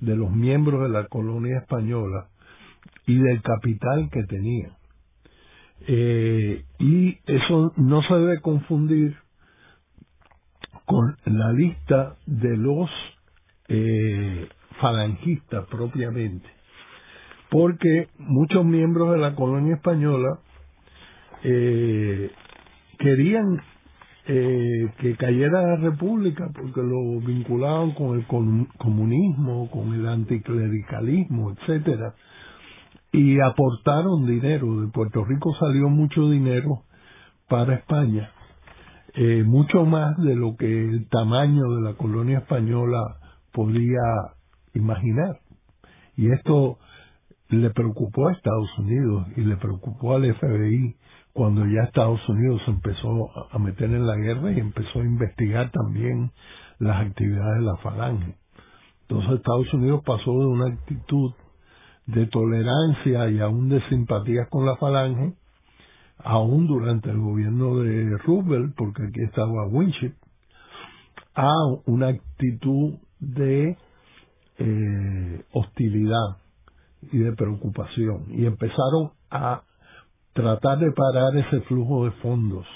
de 0.00 0.16
los 0.16 0.30
miembros 0.30 0.82
de 0.82 0.88
la 0.88 1.06
colonia 1.06 1.58
española 1.58 2.28
y 3.06 3.18
del 3.18 3.42
capital 3.42 4.08
que 4.10 4.24
tenían. 4.24 4.72
Eh, 5.86 6.64
y 6.78 7.18
eso 7.26 7.72
no 7.76 8.02
se 8.02 8.14
debe 8.14 8.40
confundir 8.40 9.16
con 10.86 11.16
la 11.26 11.52
lista 11.52 12.16
de 12.26 12.56
los 12.56 12.88
eh, 13.68 14.48
falangistas 14.80 15.66
propiamente, 15.66 16.48
porque 17.50 18.08
muchos 18.18 18.64
miembros 18.64 19.12
de 19.12 19.18
la 19.18 19.34
colonia 19.34 19.74
española 19.74 20.38
eh, 21.44 22.30
querían 22.98 23.60
eh, 24.26 24.88
que 24.98 25.16
cayera 25.16 25.62
la 25.62 25.76
república 25.76 26.48
porque 26.54 26.80
lo 26.80 27.18
vinculaban 27.26 27.90
con 27.92 28.18
el 28.18 28.26
comunismo, 28.78 29.68
con 29.70 29.92
el 29.94 30.06
anticlericalismo, 30.06 31.52
etcétera. 31.52 32.14
y 33.10 33.40
aportaron 33.40 34.26
dinero. 34.26 34.80
De 34.80 34.88
Puerto 34.92 35.24
Rico 35.24 35.54
salió 35.58 35.88
mucho 35.88 36.30
dinero 36.30 36.84
para 37.48 37.74
España, 37.74 38.30
eh, 39.14 39.42
mucho 39.44 39.84
más 39.84 40.16
de 40.18 40.36
lo 40.36 40.56
que 40.56 40.66
el 40.66 41.08
tamaño 41.08 41.74
de 41.74 41.82
la 41.82 41.94
colonia 41.94 42.38
española 42.38 43.16
podía 43.52 44.00
imaginar. 44.72 45.40
Y 46.16 46.30
esto 46.30 46.78
le 47.48 47.70
preocupó 47.70 48.28
a 48.28 48.32
Estados 48.32 48.78
Unidos 48.78 49.26
y 49.36 49.42
le 49.42 49.56
preocupó 49.56 50.14
al 50.14 50.32
FBI 50.34 50.96
cuando 51.32 51.64
ya 51.66 51.82
Estados 51.84 52.20
Unidos 52.28 52.60
empezó 52.66 53.30
a 53.50 53.58
meter 53.58 53.90
en 53.90 54.06
la 54.06 54.16
guerra 54.16 54.52
y 54.52 54.60
empezó 54.60 55.00
a 55.00 55.04
investigar 55.04 55.70
también 55.70 56.30
las 56.78 57.06
actividades 57.06 57.60
de 57.60 57.66
la 57.66 57.76
falange. 57.76 58.36
Entonces 59.02 59.38
Estados 59.38 59.72
Unidos 59.74 60.02
pasó 60.04 60.30
de 60.30 60.46
una 60.46 60.66
actitud 60.74 61.32
de 62.06 62.26
tolerancia 62.26 63.30
y 63.30 63.40
aún 63.40 63.68
de 63.68 63.80
simpatía 63.88 64.46
con 64.50 64.66
la 64.66 64.76
falange, 64.76 65.34
aún 66.18 66.66
durante 66.66 67.10
el 67.10 67.18
gobierno 67.18 67.78
de 67.78 68.16
Roosevelt, 68.18 68.74
porque 68.76 69.04
aquí 69.04 69.22
estaba 69.22 69.66
Winship, 69.68 70.14
a 71.34 71.52
una 71.86 72.08
actitud 72.08 72.94
de 73.20 73.76
eh, 74.58 75.44
hostilidad 75.52 76.36
y 77.10 77.18
de 77.18 77.32
preocupación. 77.32 78.26
Y 78.28 78.46
empezaron 78.46 79.12
a 79.30 79.62
tratar 80.32 80.78
de 80.78 80.92
parar 80.92 81.36
ese 81.36 81.60
flujo 81.62 82.04
de 82.04 82.10
fondos 82.22 82.66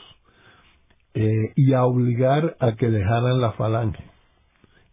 eh, 1.15 1.53
y 1.57 1.73
a 1.73 1.85
obligar 1.85 2.57
a 2.61 2.73
que 2.77 2.91
dejaran 2.91 3.41
la 3.41 3.53
falange. 3.53 4.05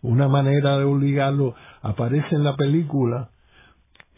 Una 0.02 0.28
manera 0.28 0.78
de 0.78 0.86
obligarlo 0.86 1.56
aparece 1.82 2.36
en 2.36 2.44
la 2.44 2.56
película 2.56 3.30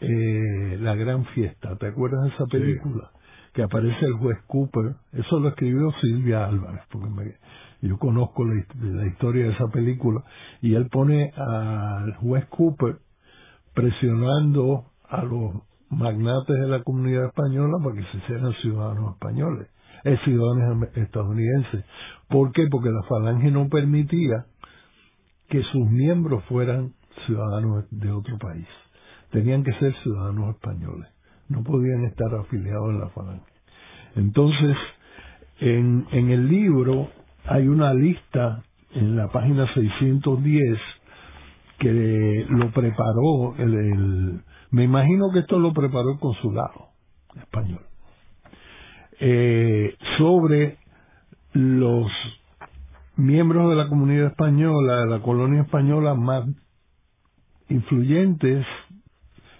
eh, 0.00 0.78
La 0.80 0.94
Gran 0.94 1.24
Fiesta. 1.26 1.76
¿Te 1.76 1.86
acuerdas 1.86 2.24
de 2.24 2.28
esa 2.30 2.46
película? 2.46 3.10
Que 3.54 3.62
aparece 3.62 4.04
el 4.04 4.14
juez 4.14 4.38
Cooper. 4.46 4.94
Eso 5.12 5.40
lo 5.40 5.48
escribió 5.48 5.90
Silvia 6.00 6.46
Álvarez, 6.46 6.82
porque 6.90 7.08
yo 7.82 7.98
conozco 7.98 8.44
la, 8.44 8.54
la 8.80 9.06
historia 9.06 9.46
de 9.46 9.52
esa 9.52 9.68
película. 9.68 10.22
Y 10.60 10.74
él 10.74 10.88
pone 10.90 11.32
al 11.36 12.14
juez 12.16 12.44
Cooper 12.46 12.98
presionando 13.74 14.86
a 15.08 15.22
los 15.22 15.54
magnates 15.90 16.56
de 16.58 16.66
la 16.66 16.82
comunidad 16.82 17.26
española 17.26 17.78
para 17.82 17.96
que 17.96 18.04
se 18.10 18.18
hicieran 18.18 18.52
ciudadanos 18.54 19.14
españoles, 19.14 19.68
es 20.04 20.20
ciudadanos 20.22 20.88
estadounidenses. 20.94 21.84
¿Por 22.28 22.52
qué? 22.52 22.66
Porque 22.70 22.90
la 22.90 23.02
falange 23.08 23.50
no 23.50 23.68
permitía 23.68 24.46
que 25.48 25.62
sus 25.62 25.88
miembros 25.88 26.44
fueran 26.44 26.92
ciudadanos 27.26 27.84
de 27.90 28.10
otro 28.10 28.38
país. 28.38 28.66
Tenían 29.30 29.64
que 29.64 29.72
ser 29.74 29.94
ciudadanos 30.02 30.54
españoles. 30.54 31.08
No 31.48 31.62
podían 31.62 32.04
estar 32.04 32.34
afiliados 32.34 32.90
en 32.90 33.00
la 33.00 33.08
falange. 33.08 33.44
Entonces, 34.16 34.76
en, 35.60 36.06
en 36.10 36.30
el 36.30 36.48
libro 36.48 37.08
hay 37.44 37.68
una 37.68 37.94
lista 37.94 38.62
en 38.92 39.16
la 39.16 39.28
página 39.28 39.72
610 39.74 40.78
que 41.78 42.46
lo 42.48 42.70
preparó 42.72 43.54
el 43.58 44.42
me 44.70 44.84
imagino 44.84 45.30
que 45.32 45.40
esto 45.40 45.58
lo 45.58 45.72
preparó 45.72 46.12
el 46.12 46.18
consulado 46.18 46.88
español. 47.36 47.80
Eh, 49.20 49.96
sobre 50.18 50.78
los 51.52 52.10
miembros 53.16 53.70
de 53.70 53.76
la 53.76 53.88
comunidad 53.88 54.26
española, 54.26 55.00
de 55.00 55.06
la 55.06 55.20
colonia 55.20 55.62
española 55.62 56.14
más 56.14 56.44
influyentes, 57.68 58.66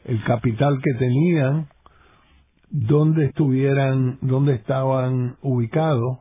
el 0.05 0.23
capital 0.25 0.81
que 0.83 0.99
tenían, 0.99 1.69
dónde 2.69 3.27
estuvieran, 3.27 4.19
dónde 4.21 4.55
estaban 4.55 5.37
ubicados, 5.41 6.19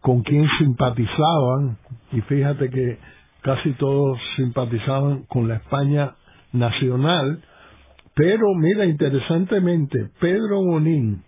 con 0.00 0.22
quién 0.22 0.46
simpatizaban, 0.58 1.78
y 2.12 2.20
fíjate 2.22 2.68
que 2.68 2.98
casi 3.42 3.72
todos 3.72 4.18
simpatizaban 4.36 5.24
con 5.24 5.48
la 5.48 5.56
España 5.56 6.14
nacional, 6.52 7.42
pero 8.14 8.54
mira, 8.54 8.84
interesantemente, 8.84 10.10
Pedro 10.20 10.62
Bonín, 10.62 11.22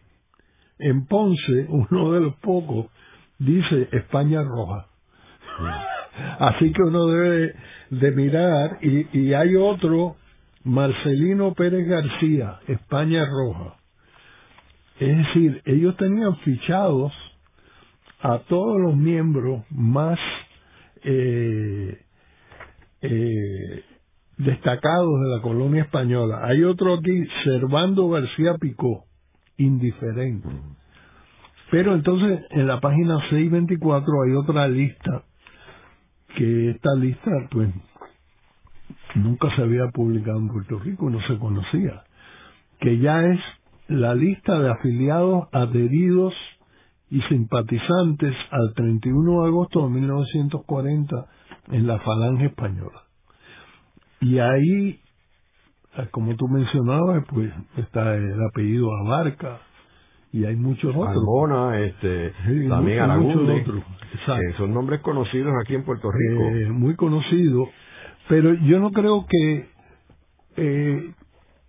en 0.79 1.07
Ponce, 1.07 1.67
uno 1.69 2.13
de 2.13 2.21
los 2.21 2.35
pocos, 2.37 2.87
dice 3.39 3.89
España 3.93 4.43
roja. 4.43 4.87
Así 6.39 6.73
que 6.73 6.83
uno 6.83 7.07
debe 7.07 7.55
de 7.91 8.11
mirar, 8.13 8.79
y, 8.83 9.19
y 9.19 9.35
hay 9.35 9.57
otro, 9.57 10.17
Marcelino 10.63 11.53
Pérez 11.55 11.87
García, 11.87 12.61
España 12.69 13.25
roja. 13.27 13.77
Es 14.99 15.17
decir, 15.17 15.61
ellos 15.65 15.97
tenían 15.97 16.37
fichados 16.39 17.13
a 18.21 18.39
todos 18.49 18.81
los 18.81 18.97
miembros 18.97 19.65
más 19.71 20.19
eh, 21.03 22.04
eh, 23.05 23.85
destacados 24.39 25.21
de 25.21 25.29
la 25.29 25.43
colonia 25.43 25.83
española. 25.83 26.41
Hay 26.45 26.65
otro 26.65 26.95
aquí, 26.95 27.25
Servando 27.45 28.09
García 28.09 28.57
Picó, 28.59 29.05
indiferente. 29.59 30.49
Pero 31.71 31.95
entonces 31.95 32.41
en 32.51 32.67
la 32.67 32.81
página 32.81 33.19
624 33.31 34.23
hay 34.23 34.33
otra 34.35 34.69
lista, 34.69 35.23
que 36.37 36.71
esta 36.71 36.95
lista 36.95 37.31
pues 37.51 37.69
nunca 39.15 39.55
se 39.55 39.63
había 39.63 39.89
publicado 39.89 40.39
en 40.39 40.49
Puerto 40.49 40.79
Rico, 40.79 41.11
no 41.11 41.21
se 41.27 41.39
conocía, 41.39 42.05
que 42.81 42.99
ya 42.99 43.23
es 43.25 43.41
la 43.89 44.15
lista 44.15 44.59
de 44.59 44.71
afiliados 44.71 45.49
adheridos 45.53 46.35
y 47.11 47.21
simpatizantes 47.23 48.35
al 48.51 48.73
31 48.75 49.43
de 49.43 49.49
agosto 49.49 49.85
de 49.85 49.91
1940 49.91 51.27
en 51.71 51.87
la 51.87 51.99
Falange 52.01 52.47
Española. 52.47 53.03
Y 54.21 54.39
ahí, 54.39 55.01
como 56.11 56.35
tú 56.37 56.49
mencionabas, 56.49 57.25
pues 57.33 57.53
está 57.77 58.15
el 58.15 58.43
apellido 58.51 58.89
Abarca 59.05 59.61
y 60.33 60.45
hay 60.45 60.57
muchos 60.57 60.95
otros. 60.97 61.11
Albona, 61.11 61.79
este, 61.81 62.33
también 62.69 63.01
Aragunde, 63.01 63.65
son 64.57 64.75
nombres 64.75 65.01
conocidos 65.01 65.53
aquí 65.63 65.75
en 65.75 65.85
Puerto 65.85 66.09
Rico. 66.11 66.43
Eh, 66.43 66.71
muy 66.71 66.97
conocidos, 66.97 67.69
pero 68.29 68.55
yo 68.55 68.81
no 68.81 68.91
creo 68.91 69.27
que 69.29 69.69
eh, 70.57 71.15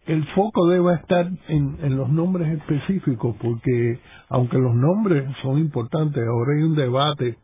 el 0.07 0.25
foco 0.33 0.67
deba 0.67 0.95
estar 0.95 1.29
en, 1.47 1.77
en, 1.81 1.97
los 1.97 2.09
nombres 2.09 2.57
específicos, 2.57 3.35
porque 3.41 3.99
aunque 4.29 4.57
los 4.57 4.73
nombres 4.73 5.25
son 5.41 5.59
importantes, 5.59 6.23
ahora 6.27 6.53
hay 6.55 6.63
un 6.63 6.75
debate 6.75 7.37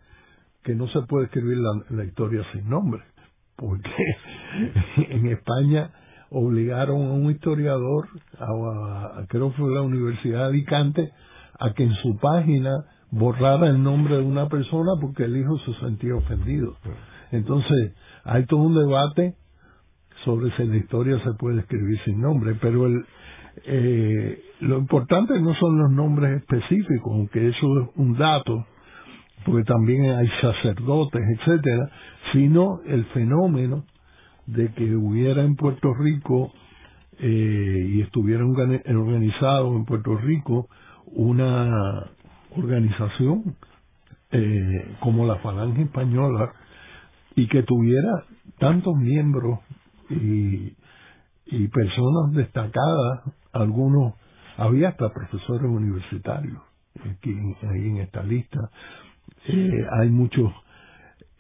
que 0.64 0.76
no 0.76 0.88
se 0.88 1.02
puede 1.04 1.26
escribir 1.26 1.58
la 1.90 2.04
historia 2.06 2.44
sin 2.54 2.70
nombres 2.70 3.04
porque 3.62 3.92
en 5.10 5.28
España 5.28 5.92
obligaron 6.32 6.98
a 7.08 7.14
un 7.14 7.32
historiador, 7.32 8.08
a, 8.40 9.26
creo 9.30 9.52
que 9.52 9.58
fue 9.58 9.74
la 9.74 9.82
Universidad 9.82 10.40
de 10.40 10.46
Alicante, 10.46 11.12
a 11.60 11.74
que 11.74 11.84
en 11.84 11.94
su 11.96 12.18
página 12.18 12.72
borrara 13.12 13.68
el 13.68 13.84
nombre 13.84 14.16
de 14.16 14.24
una 14.24 14.50
persona 14.50 14.92
porque 15.00 15.26
el 15.26 15.38
hijo 15.38 15.60
se 15.60 15.74
sentía 15.76 16.16
ofendido. 16.16 16.76
Entonces, 17.32 17.94
hay 18.24 18.46
todo 18.46 18.62
un 18.62 18.76
debate 18.76 19.36
sobre 20.26 20.52
si 20.56 20.66
la 20.66 20.78
historia 20.78 21.20
se 21.24 21.34
puede 21.34 21.60
escribir 21.60 22.00
sin 22.06 22.20
nombre, 22.22 22.56
pero 22.60 22.88
el, 22.88 23.06
eh, 23.66 24.42
lo 24.62 24.78
importante 24.80 25.40
no 25.40 25.54
son 25.56 25.78
los 25.78 25.92
nombres 25.92 26.42
específicos, 26.42 27.12
aunque 27.14 27.50
eso 27.50 27.80
es 27.82 27.90
un 27.96 28.18
dato, 28.18 28.66
porque 29.46 29.64
también 29.64 30.12
hay 30.12 30.28
sacerdotes, 30.42 31.22
etcétera, 31.38 31.90
sino 32.32 32.82
el 32.86 33.06
fenómeno 33.06 33.86
de 34.46 34.74
que 34.74 34.96
hubiera 34.96 35.44
en 35.44 35.56
Puerto 35.56 35.94
Rico 35.94 36.52
eh, 37.20 37.86
y 37.88 38.02
estuviera 38.02 38.44
organizado 38.46 39.76
en 39.76 39.86
Puerto 39.86 40.16
Rico 40.18 40.68
una 41.06 42.10
organización 42.56 43.56
eh, 44.32 44.96
como 45.00 45.26
la 45.26 45.38
Falange 45.38 45.84
Española 45.84 46.54
y 47.36 47.48
que 47.48 47.64
tuviera 47.64 48.24
tantos 48.60 48.96
miembros 48.96 49.60
y, 50.10 50.74
y 51.46 51.68
personas 51.70 52.34
destacadas, 52.34 53.24
algunos, 53.54 54.14
había 54.58 54.90
hasta 54.90 55.10
profesores 55.14 55.70
universitarios 55.70 56.62
aquí, 57.10 57.36
ahí 57.64 57.90
en 57.90 57.98
esta 57.98 58.24
lista, 58.24 58.60
eh, 59.48 59.86
hay 59.92 60.10
muchos 60.10 60.52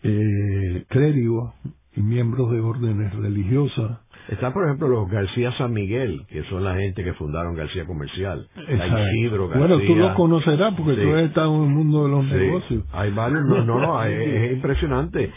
eh, 0.03 0.85
clérigos 0.89 1.53
y 1.95 2.01
miembros 2.01 2.51
de 2.51 2.59
órdenes 2.59 3.13
religiosas, 3.15 3.99
Están, 4.29 4.53
por 4.53 4.65
ejemplo, 4.65 4.87
los 4.87 5.09
García 5.09 5.51
San 5.57 5.73
Miguel, 5.73 6.25
que 6.29 6.43
son 6.43 6.63
la 6.63 6.75
gente 6.75 7.03
que 7.03 7.13
fundaron 7.13 7.55
García 7.55 7.85
Comercial. 7.85 8.47
Isidro 8.55 9.47
García. 9.47 9.67
Bueno, 9.67 9.83
tú 9.85 9.95
lo 9.95 10.13
conocerás 10.15 10.73
porque 10.75 11.01
tú 11.01 11.13
has 11.15 11.23
estado 11.23 11.55
en 11.55 11.63
el 11.63 11.69
mundo 11.69 12.03
de 12.03 12.09
los 12.09 12.25
negocios. 12.25 12.83
Hay 12.93 13.11
varios, 13.11 13.45
no, 13.45 13.63
no, 13.63 14.03
es, 14.05 14.53
impresionante. 14.53 15.31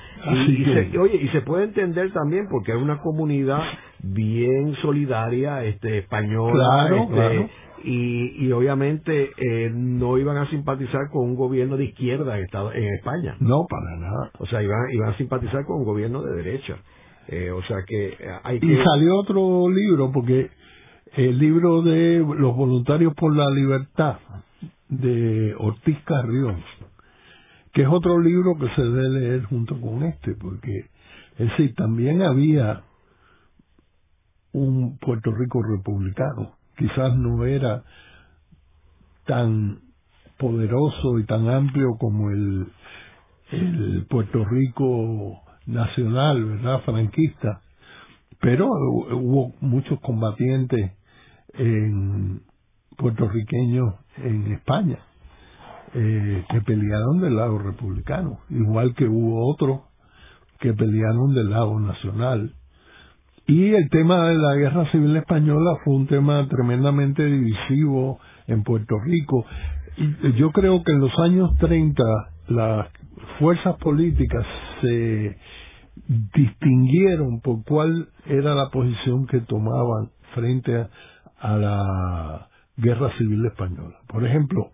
Y, 0.48 0.64
se, 0.64 0.98
oye, 0.98 1.16
y 1.16 1.28
se 1.28 1.40
puede 1.42 1.64
entender 1.64 2.12
también 2.12 2.46
porque 2.50 2.72
es 2.72 2.78
una 2.78 2.98
comunidad 3.00 3.62
bien 4.00 4.74
solidaria, 4.82 5.64
este, 5.64 5.98
española. 5.98 6.52
Claro, 6.52 6.96
este, 6.96 7.14
claro 7.14 7.48
y, 7.84 8.46
y 8.46 8.52
obviamente 8.52 9.30
eh, 9.36 9.70
no 9.72 10.18
iban 10.18 10.38
a 10.38 10.48
simpatizar 10.48 11.10
con 11.10 11.22
un 11.24 11.36
gobierno 11.36 11.76
de 11.76 11.84
izquierda 11.84 12.38
en, 12.38 12.44
Estado, 12.44 12.72
en 12.72 12.94
España. 12.94 13.36
No, 13.40 13.66
para 13.68 13.96
nada. 13.96 14.30
O 14.38 14.46
sea, 14.46 14.62
iban, 14.62 14.90
iban 14.90 15.10
a 15.10 15.16
simpatizar 15.18 15.64
con 15.66 15.78
un 15.78 15.84
gobierno 15.84 16.22
de 16.22 16.34
derecha. 16.42 16.76
Eh, 17.28 17.50
o 17.50 17.62
sea 17.62 17.78
que 17.86 18.08
eh, 18.08 18.16
hay 18.42 18.60
que... 18.60 18.66
Y 18.66 18.84
salió 18.84 19.16
otro 19.18 19.68
libro, 19.68 20.12
porque 20.12 20.50
el 21.16 21.38
libro 21.38 21.82
de 21.82 22.18
Los 22.18 22.56
Voluntarios 22.56 23.14
por 23.14 23.34
la 23.34 23.50
Libertad, 23.50 24.18
de 24.88 25.54
Ortiz 25.58 25.98
Carrión, 26.04 26.62
que 27.72 27.82
es 27.82 27.88
otro 27.88 28.20
libro 28.20 28.56
que 28.58 28.68
se 28.74 28.82
debe 28.82 29.08
leer 29.08 29.44
junto 29.44 29.80
con 29.80 30.02
este, 30.02 30.34
porque 30.34 30.86
es 31.38 31.48
decir, 31.50 31.74
también 31.74 32.22
había 32.22 32.82
un 34.52 34.98
Puerto 34.98 35.32
Rico 35.32 35.62
republicano. 35.62 36.56
Quizás 36.76 37.16
no 37.16 37.44
era 37.44 37.82
tan 39.26 39.80
poderoso 40.38 41.18
y 41.18 41.24
tan 41.24 41.48
amplio 41.48 41.96
como 41.98 42.30
el, 42.30 42.66
el 43.50 44.06
Puerto 44.08 44.44
Rico 44.44 45.40
nacional, 45.66 46.44
¿verdad? 46.44 46.80
Franquista, 46.82 47.60
pero 48.40 48.66
hubo 48.66 49.54
muchos 49.60 50.00
combatientes 50.00 50.92
en 51.54 52.42
puertorriqueños 52.96 53.94
en 54.18 54.52
España 54.52 54.98
eh, 55.94 56.44
que 56.48 56.60
pelearon 56.62 57.20
del 57.20 57.36
lado 57.36 57.58
republicano, 57.58 58.40
igual 58.50 58.94
que 58.94 59.06
hubo 59.06 59.50
otros 59.50 59.80
que 60.60 60.72
pelearon 60.72 61.34
del 61.34 61.50
lado 61.50 61.78
nacional 61.80 62.54
y 63.46 63.74
el 63.74 63.90
tema 63.90 64.28
de 64.28 64.36
la 64.36 64.54
guerra 64.54 64.90
civil 64.90 65.14
española 65.16 65.76
fue 65.84 65.94
un 65.94 66.06
tema 66.06 66.48
tremendamente 66.48 67.22
divisivo 67.26 68.18
en 68.46 68.62
Puerto 68.62 68.98
Rico. 69.04 69.44
Y 69.98 70.32
yo 70.38 70.50
creo 70.50 70.82
que 70.82 70.92
en 70.92 71.00
los 71.00 71.12
años 71.18 71.54
30 71.58 72.02
las 72.48 72.88
fuerzas 73.38 73.76
políticas 73.76 74.46
se 74.84 75.36
distinguieron 76.34 77.40
por 77.40 77.64
cuál 77.64 78.08
era 78.26 78.54
la 78.54 78.70
posición 78.70 79.26
que 79.26 79.40
tomaban 79.40 80.10
frente 80.34 80.86
a, 81.38 81.56
la 81.56 82.48
guerra 82.76 83.16
civil 83.18 83.44
española. 83.46 83.96
Por 84.08 84.26
ejemplo, 84.26 84.70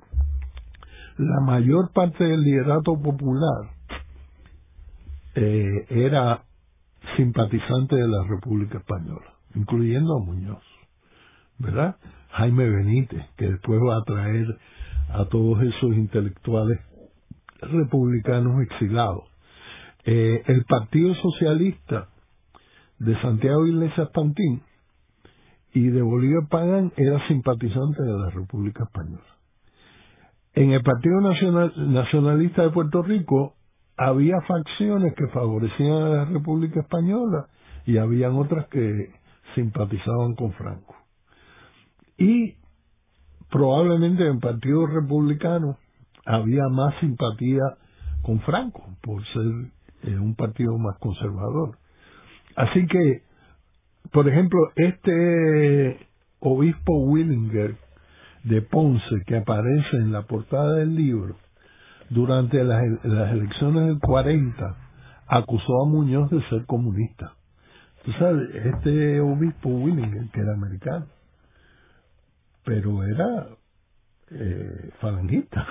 la 1.18 1.40
mayor 1.44 1.92
parte 1.92 2.24
del 2.24 2.42
liderato 2.42 3.00
popular 3.02 3.70
eh, 5.34 5.86
era 5.90 6.42
simpatizante 7.16 7.96
de 7.96 8.08
la 8.08 8.24
República 8.24 8.78
Española, 8.78 9.34
incluyendo 9.54 10.16
a 10.16 10.24
Muñoz, 10.24 10.62
¿verdad? 11.58 11.96
Jaime 12.30 12.70
Benítez, 12.70 13.24
que 13.36 13.50
después 13.50 13.80
va 13.80 13.96
a 13.96 14.04
traer 14.04 14.46
a 15.12 15.24
todos 15.26 15.60
esos 15.62 15.96
intelectuales 15.96 16.78
republicanos 17.60 18.62
exilados. 18.62 19.29
Eh, 20.04 20.42
el 20.46 20.64
Partido 20.64 21.14
Socialista 21.16 22.08
de 22.98 23.20
Santiago 23.20 23.66
Iglesias 23.66 24.08
Pantín 24.12 24.62
y 25.72 25.88
de 25.88 26.02
Bolívar 26.02 26.48
Pagán 26.48 26.92
era 26.96 27.26
simpatizante 27.28 28.02
de 28.02 28.18
la 28.18 28.30
República 28.30 28.84
Española. 28.84 29.22
En 30.54 30.72
el 30.72 30.82
Partido 30.82 31.20
Nacional, 31.20 31.72
Nacionalista 31.92 32.62
de 32.62 32.70
Puerto 32.70 33.02
Rico, 33.02 33.54
había 33.96 34.40
facciones 34.48 35.14
que 35.14 35.28
favorecían 35.28 35.92
a 35.92 36.08
la 36.08 36.24
República 36.24 36.80
Española 36.80 37.46
y 37.86 37.98
habían 37.98 38.32
otras 38.32 38.66
que 38.68 39.10
simpatizaban 39.54 40.34
con 40.34 40.52
Franco. 40.52 40.96
Y 42.16 42.54
probablemente 43.50 44.22
en 44.22 44.34
el 44.34 44.40
Partido 44.40 44.86
Republicano 44.86 45.76
había 46.24 46.68
más 46.70 46.94
simpatía 47.00 47.62
con 48.22 48.40
Franco 48.40 48.84
por 49.02 49.24
ser 49.26 49.70
eh, 50.02 50.18
un 50.18 50.34
partido 50.34 50.76
más 50.78 50.98
conservador. 50.98 51.76
Así 52.56 52.86
que, 52.86 53.22
por 54.12 54.28
ejemplo, 54.28 54.58
este 54.76 56.06
obispo 56.40 56.96
Willinger 56.98 57.76
de 58.44 58.62
Ponce 58.62 59.22
que 59.26 59.36
aparece 59.36 59.96
en 59.96 60.12
la 60.12 60.22
portada 60.22 60.76
del 60.76 60.94
libro, 60.94 61.36
durante 62.08 62.62
las, 62.64 62.82
elecciones 63.04 63.86
del 63.86 64.00
40 64.00 64.76
acusó 65.28 65.82
a 65.82 65.88
Muñoz 65.88 66.30
de 66.30 66.42
ser 66.48 66.66
comunista. 66.66 67.34
Tú 68.04 68.12
sabes, 68.12 68.48
este 68.54 69.20
obispo 69.20 69.68
Willinger, 69.68 70.28
que 70.32 70.40
era 70.40 70.54
americano, 70.54 71.06
pero 72.64 73.04
era 73.04 73.46
eh, 74.32 74.90
falangista 75.00 75.66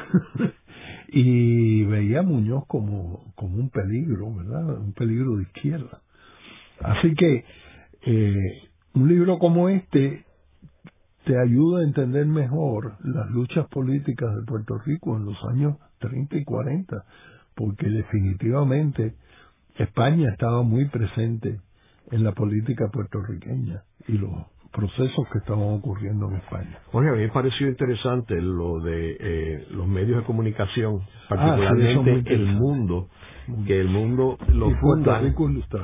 y 1.07 1.83
veía 1.85 2.19
a 2.19 2.23
Muñoz 2.23 2.65
como, 2.67 3.31
como 3.35 3.57
un 3.57 3.69
peligro, 3.69 4.33
¿verdad? 4.33 4.79
Un 4.79 4.93
peligro 4.93 5.37
de 5.37 5.43
izquierda. 5.43 6.01
Así 6.81 7.13
que 7.15 7.45
eh, 8.05 8.69
un 8.93 9.07
libro 9.07 9.39
como 9.39 9.69
este 9.69 10.25
te 11.25 11.37
ayuda 11.37 11.81
a 11.81 11.83
entender 11.83 12.25
mejor 12.25 12.95
las 13.03 13.29
luchas 13.29 13.67
políticas 13.67 14.35
de 14.35 14.43
Puerto 14.43 14.77
Rico 14.79 15.15
en 15.15 15.25
los 15.25 15.37
años 15.45 15.77
30 15.99 16.37
y 16.37 16.43
40, 16.43 17.03
porque 17.55 17.87
definitivamente 17.87 19.15
España 19.77 20.31
estaba 20.31 20.63
muy 20.63 20.85
presente 20.85 21.59
en 22.11 22.23
la 22.23 22.31
política 22.31 22.87
puertorriqueña 22.89 23.83
y 24.07 24.13
los 24.13 24.31
procesos 24.71 25.27
que 25.31 25.39
estaban 25.39 25.63
ocurriendo 25.63 26.29
en 26.29 26.37
España. 26.37 26.79
Oye, 26.91 27.09
a 27.09 27.13
mí 27.13 27.19
me 27.19 27.29
pareció 27.29 27.67
interesante 27.67 28.39
lo 28.41 28.79
de 28.79 29.17
eh, 29.19 29.67
los 29.71 29.87
medios 29.87 30.19
de 30.19 30.23
comunicación, 30.23 31.01
ah, 31.01 31.25
particularmente 31.29 32.33
el 32.33 32.47
mundo, 32.47 33.07
que 33.65 33.79
el 33.79 33.87
mundo 33.87 34.37
lo 34.53 34.71
fundan, 34.79 35.33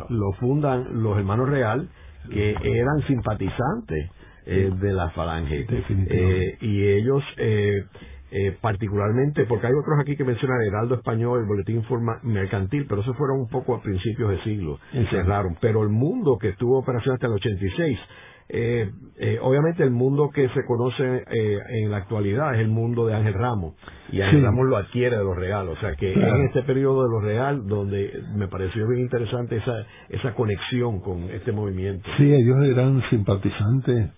lo 0.10 0.32
fundan 0.34 1.02
los 1.04 1.18
hermanos 1.18 1.50
Real, 1.50 1.90
que 2.30 2.56
eran 2.64 3.02
simpatizantes 3.08 4.10
eh, 4.46 4.72
de 4.80 4.94
la 4.94 5.10
falange. 5.10 5.66
Eh, 5.70 6.58
y 6.62 6.84
ellos 6.84 7.24
eh, 7.38 7.84
eh, 8.32 8.58
particularmente, 8.60 9.46
porque 9.46 9.68
hay 9.68 9.74
otros 9.74 10.00
aquí 10.00 10.16
que 10.16 10.24
mencionan 10.24 10.62
Heraldo 10.62 10.96
Español, 10.96 11.40
el 11.40 11.46
Boletín 11.46 11.78
Informa 11.78 12.20
Mercantil, 12.24 12.86
pero 12.88 13.02
esos 13.02 13.16
fueron 13.18 13.40
un 13.40 13.48
poco 13.48 13.76
a 13.76 13.82
principios 13.82 14.30
de 14.32 14.44
siglo, 14.44 14.80
y 14.94 15.06
cerraron. 15.06 15.58
Pero 15.62 15.84
el 15.84 15.90
mundo 15.90 16.38
que 16.38 16.50
estuvo 16.50 16.78
operación 16.78 17.16
hasta 17.16 17.28
el 17.28 17.34
86, 17.34 18.00
eh, 18.48 18.92
eh, 19.18 19.40
obviamente 19.42 19.82
el 19.84 19.90
mundo 19.90 20.30
que 20.30 20.48
se 20.50 20.66
conoce 20.66 21.04
eh, 21.04 21.60
en 21.82 21.90
la 21.90 21.98
actualidad 21.98 22.54
es 22.54 22.62
el 22.62 22.68
mundo 22.68 23.08
de 23.08 23.16
Ángel 23.16 23.34
Ramos 23.34 23.74
y 24.12 24.22
Ángel 24.22 24.44
Ramos 24.44 24.68
lo 24.68 24.78
adquiere 24.78 25.18
de 25.18 25.24
los 25.24 25.36
reales 25.36 25.76
o 25.76 25.80
sea 25.80 25.96
que 25.96 26.14
en 26.14 26.46
este 26.46 26.62
periodo 26.62 27.04
de 27.04 27.10
los 27.10 27.24
real 27.24 27.68
donde 27.68 28.22
me 28.36 28.48
pareció 28.48 28.88
bien 28.88 29.02
interesante 29.02 29.58
esa 29.58 29.88
esa 30.10 30.36
conexión 30.36 31.00
con 31.00 31.24
este 31.32 31.52
movimiento. 31.52 32.08
Sí 32.18 32.32
ellos 32.32 32.64
eran 32.66 33.02
simpatizantes 33.10 34.12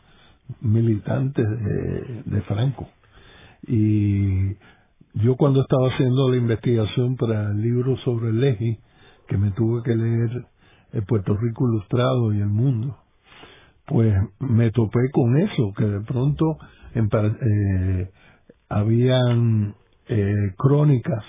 militantes 0.61 1.45
de 2.25 2.41
Franco. 2.41 2.89
Y 3.65 4.55
yo 5.13 5.35
cuando 5.37 5.61
estaba 5.61 5.87
haciendo 5.89 6.29
la 6.29 6.37
investigación 6.37 7.15
para 7.15 7.51
el 7.51 7.61
libro 7.61 7.97
sobre 7.97 8.29
el 8.29 8.43
eje, 8.43 8.79
que 9.27 9.37
me 9.37 9.51
tuve 9.51 9.83
que 9.83 9.95
leer 9.95 10.45
el 10.93 11.03
Puerto 11.03 11.35
Rico 11.35 11.67
Ilustrado 11.67 12.33
y 12.33 12.39
el 12.39 12.47
Mundo, 12.47 12.97
pues 13.87 14.13
me 14.39 14.69
topé 14.71 15.09
con 15.13 15.37
eso, 15.37 15.73
que 15.75 15.85
de 15.85 16.01
pronto 16.01 16.57
eh, 16.93 18.11
habían 18.67 19.75
eh, 20.09 20.53
crónicas 20.57 21.23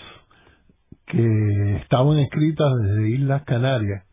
que 1.07 1.77
estaban 1.77 2.19
escritas 2.19 2.69
desde 2.83 3.11
Islas 3.11 3.45
Canarias, 3.45 4.05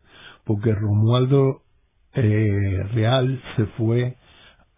porque 0.44 0.72
Romualdo 0.72 1.62
eh, 2.14 2.84
Real 2.94 3.42
se 3.56 3.66
fue 3.78 4.16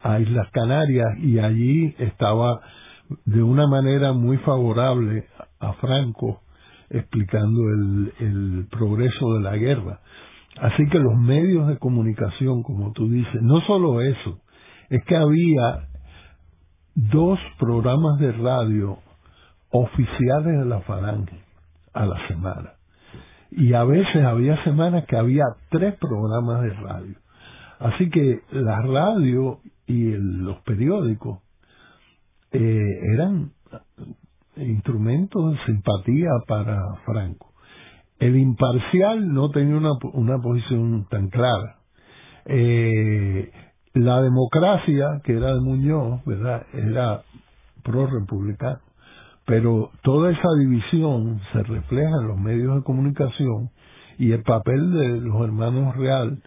a 0.01 0.19
Islas 0.19 0.49
Canarias 0.53 1.19
y 1.19 1.39
allí 1.39 1.95
estaba 1.99 2.62
de 3.27 3.43
una 3.43 3.66
manera 3.66 4.14
muy 4.14 4.39
favorable 4.39 5.27
a 5.61 5.75
Franco 5.75 6.41
explicando 6.89 7.61
el 7.69 8.66
progreso 8.71 9.35
de 9.35 9.41
la 9.41 9.57
guerra. 9.57 10.01
Así 10.61 10.89
que 10.89 10.99
los 10.99 11.15
medios 11.17 11.69
de 11.69 11.79
comunicación, 11.79 12.63
como 12.63 12.93
tú 12.93 13.09
dices, 13.09 13.43
no 13.43 13.61
solo 13.63 14.01
eso, 14.01 14.41
es 14.91 15.05
que 15.05 15.17
había 15.17 15.89
dos 16.95 17.39
programas 17.59 18.19
de 18.19 18.33
radio 18.33 18.99
oficiales 19.71 20.59
de 20.59 20.65
la 20.65 20.81
Falange 20.81 21.41
a 21.93 22.07
la 22.07 22.27
semana. 22.27 22.73
Y 23.51 23.73
a 23.75 23.85
veces 23.85 24.25
había 24.25 24.63
semanas 24.65 25.05
que 25.07 25.17
había 25.17 25.45
tres 25.71 25.95
programas 25.95 26.63
de 26.63 26.71
radio. 26.71 27.15
Así 27.79 28.11
que 28.11 28.43
la 28.51 28.83
radio 28.83 29.61
y 29.87 30.11
los 30.13 30.59
periódicos 30.63 31.41
eh, 32.51 32.83
eran 33.15 33.53
instrumentos 34.57 35.53
de 35.53 35.65
simpatía 35.67 36.31
para 36.47 36.97
Franco. 37.05 37.47
El 38.19 38.37
imparcial 38.37 39.33
no 39.33 39.51
tenía 39.51 39.77
una, 39.77 39.93
una 40.12 40.39
posición 40.39 41.07
tan 41.09 41.29
clara. 41.29 41.77
Eh, 42.47 43.51
la 43.95 44.21
democracia, 44.23 45.21
que 45.25 45.37
era 45.37 45.55
de 45.55 45.61
Muñoz, 45.61 46.25
¿verdad? 46.25 46.66
Era 46.73 47.23
pro-republicano. 47.83 48.81
Pero 49.47 49.91
toda 50.03 50.31
esa 50.31 50.49
división 50.59 51.41
se 51.53 51.62
refleja 51.62 52.11
en 52.21 52.29
los 52.29 52.39
medios 52.39 52.77
de 52.77 52.83
comunicación 52.83 53.71
y 54.19 54.33
el 54.33 54.43
papel 54.43 54.93
de 54.93 55.21
los 55.21 55.41
hermanos 55.43 55.97
Real 55.97 56.43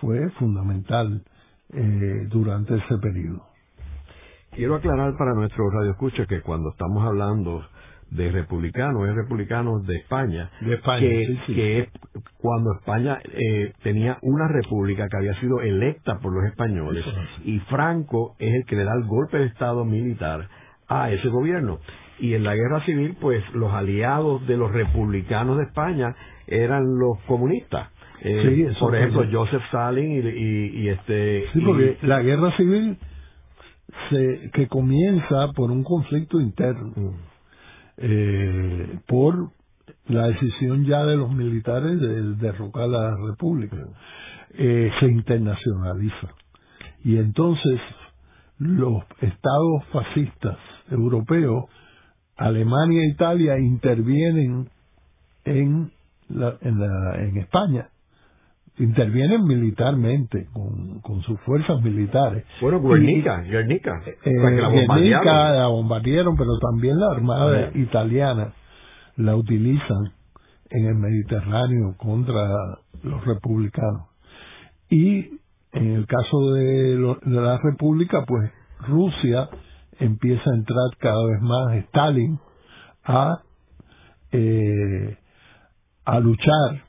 fue 0.00 0.30
fundamental 0.38 1.24
eh, 1.72 2.26
durante 2.30 2.76
ese 2.76 2.98
periodo. 2.98 3.42
Quiero 4.52 4.76
aclarar 4.76 5.16
para 5.16 5.34
nuestro 5.34 5.68
radio 5.70 5.90
escucha 5.90 6.26
que 6.26 6.42
cuando 6.42 6.70
estamos 6.70 7.04
hablando 7.04 7.64
de 8.10 8.30
republicanos, 8.30 9.08
es 9.08 9.14
republicanos 9.14 9.86
de 9.86 9.96
España, 9.96 10.50
de 10.60 10.74
España 10.74 11.00
que, 11.00 11.38
que 11.46 11.78
es 11.80 11.88
cuando 12.38 12.74
España 12.78 13.18
eh, 13.24 13.72
tenía 13.82 14.18
una 14.22 14.48
república 14.48 15.08
que 15.08 15.16
había 15.16 15.34
sido 15.40 15.60
electa 15.60 16.18
por 16.20 16.34
los 16.34 16.44
españoles 16.44 17.04
y 17.44 17.58
Franco 17.60 18.36
es 18.38 18.54
el 18.54 18.64
que 18.66 18.76
le 18.76 18.84
da 18.84 18.94
el 18.94 19.04
golpe 19.04 19.38
de 19.38 19.46
Estado 19.46 19.84
militar 19.84 20.48
a 20.88 21.10
ese 21.10 21.28
gobierno. 21.28 21.78
Y 22.20 22.34
en 22.34 22.44
la 22.44 22.54
guerra 22.54 22.84
civil, 22.84 23.16
pues 23.20 23.42
los 23.54 23.72
aliados 23.72 24.46
de 24.46 24.56
los 24.56 24.70
republicanos 24.72 25.58
de 25.58 25.64
España 25.64 26.14
eran 26.46 26.84
los 26.98 27.18
comunistas. 27.26 27.88
Eh, 28.22 28.72
por 28.78 28.94
ejemplo, 28.94 29.24
Joseph 29.30 29.62
Stalin 29.66 30.12
y, 30.12 30.88
este... 30.88 31.44
Sí, 31.52 31.60
porque 31.60 31.98
la 32.02 32.22
guerra 32.22 32.56
civil 32.56 32.96
se, 34.08 34.50
que 34.52 34.68
comienza 34.68 35.52
por 35.54 35.70
un 35.70 35.82
conflicto 35.82 36.40
interno, 36.40 36.92
mm. 36.94 37.33
Eh, 37.96 38.98
por 39.06 39.50
la 40.06 40.26
decisión 40.28 40.84
ya 40.84 41.04
de 41.04 41.16
los 41.16 41.32
militares 41.32 42.00
de 42.00 42.34
derrocar 42.34 42.88
la 42.88 43.16
República, 43.16 43.76
eh, 44.54 44.90
se 45.00 45.06
internacionaliza. 45.06 46.28
Y 47.04 47.16
entonces 47.16 47.80
los 48.58 49.02
estados 49.20 49.84
fascistas 49.92 50.58
europeos, 50.90 51.64
Alemania 52.36 53.02
e 53.02 53.10
Italia, 53.10 53.58
intervienen 53.58 54.68
en, 55.44 55.92
la, 56.28 56.56
en, 56.60 56.80
la, 56.80 57.16
en 57.22 57.36
España 57.38 57.88
intervienen 58.78 59.44
militarmente 59.44 60.48
con, 60.52 61.00
con 61.00 61.22
sus 61.22 61.40
fuerzas 61.40 61.80
militares. 61.82 62.44
Bueno, 62.60 62.80
Guernica, 62.80 63.40
Guernica, 63.42 64.02
eh, 64.06 64.32
la 64.32 64.68
Guernica 64.70 65.52
la 65.52 65.66
bombardearon, 65.68 66.36
pero 66.36 66.58
también 66.58 66.98
la 66.98 67.12
Armada 67.12 67.70
italiana 67.74 68.52
la 69.16 69.36
utilizan 69.36 70.12
en 70.70 70.86
el 70.86 70.94
Mediterráneo 70.96 71.94
contra 71.96 72.48
los 73.02 73.24
republicanos. 73.24 74.08
Y 74.90 75.38
en 75.72 75.92
el 75.92 76.06
caso 76.06 76.52
de, 76.52 76.96
de 77.22 77.40
la 77.40 77.58
República, 77.58 78.24
pues 78.26 78.50
Rusia 78.88 79.48
empieza 79.98 80.42
a 80.50 80.54
entrar 80.54 80.96
cada 80.98 81.24
vez 81.26 81.40
más, 81.40 81.76
Stalin, 81.84 82.38
a, 83.04 83.40
eh, 84.32 85.16
a 86.04 86.18
luchar 86.20 86.82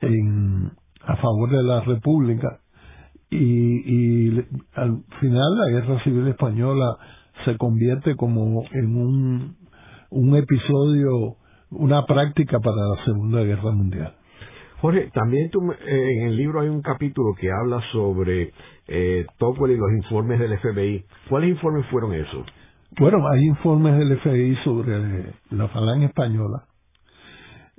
en, 0.00 0.72
a 1.02 1.16
favor 1.16 1.50
de 1.50 1.62
la 1.62 1.80
República 1.82 2.60
y, 3.30 3.38
y 3.38 4.44
al 4.74 5.02
final 5.20 5.58
la 5.58 5.80
Guerra 5.80 6.02
Civil 6.02 6.26
Española 6.28 6.96
se 7.44 7.56
convierte 7.56 8.16
como 8.16 8.64
en 8.72 8.96
un, 8.96 9.56
un 10.10 10.36
episodio, 10.36 11.36
una 11.70 12.04
práctica 12.06 12.58
para 12.60 12.76
la 12.76 13.04
Segunda 13.04 13.42
Guerra 13.42 13.70
Mundial. 13.70 14.14
Jorge, 14.80 15.10
también 15.12 15.50
tú, 15.50 15.60
eh, 15.72 15.76
en 15.86 16.28
el 16.28 16.36
libro 16.36 16.60
hay 16.60 16.68
un 16.68 16.80
capítulo 16.80 17.34
que 17.38 17.50
habla 17.50 17.82
sobre 17.92 18.52
eh, 18.88 19.26
Tocqueville 19.38 19.74
y 19.74 19.78
los 19.78 19.92
informes 19.92 20.40
del 20.40 20.58
FBI. 20.58 21.04
¿Cuáles 21.28 21.50
informes 21.50 21.86
fueron 21.86 22.14
esos? 22.14 22.46
Bueno, 22.98 23.28
hay 23.28 23.44
informes 23.44 23.98
del 23.98 24.18
FBI 24.18 24.56
sobre 24.64 25.34
la 25.50 25.68
falange 25.68 26.06
española. 26.06 26.64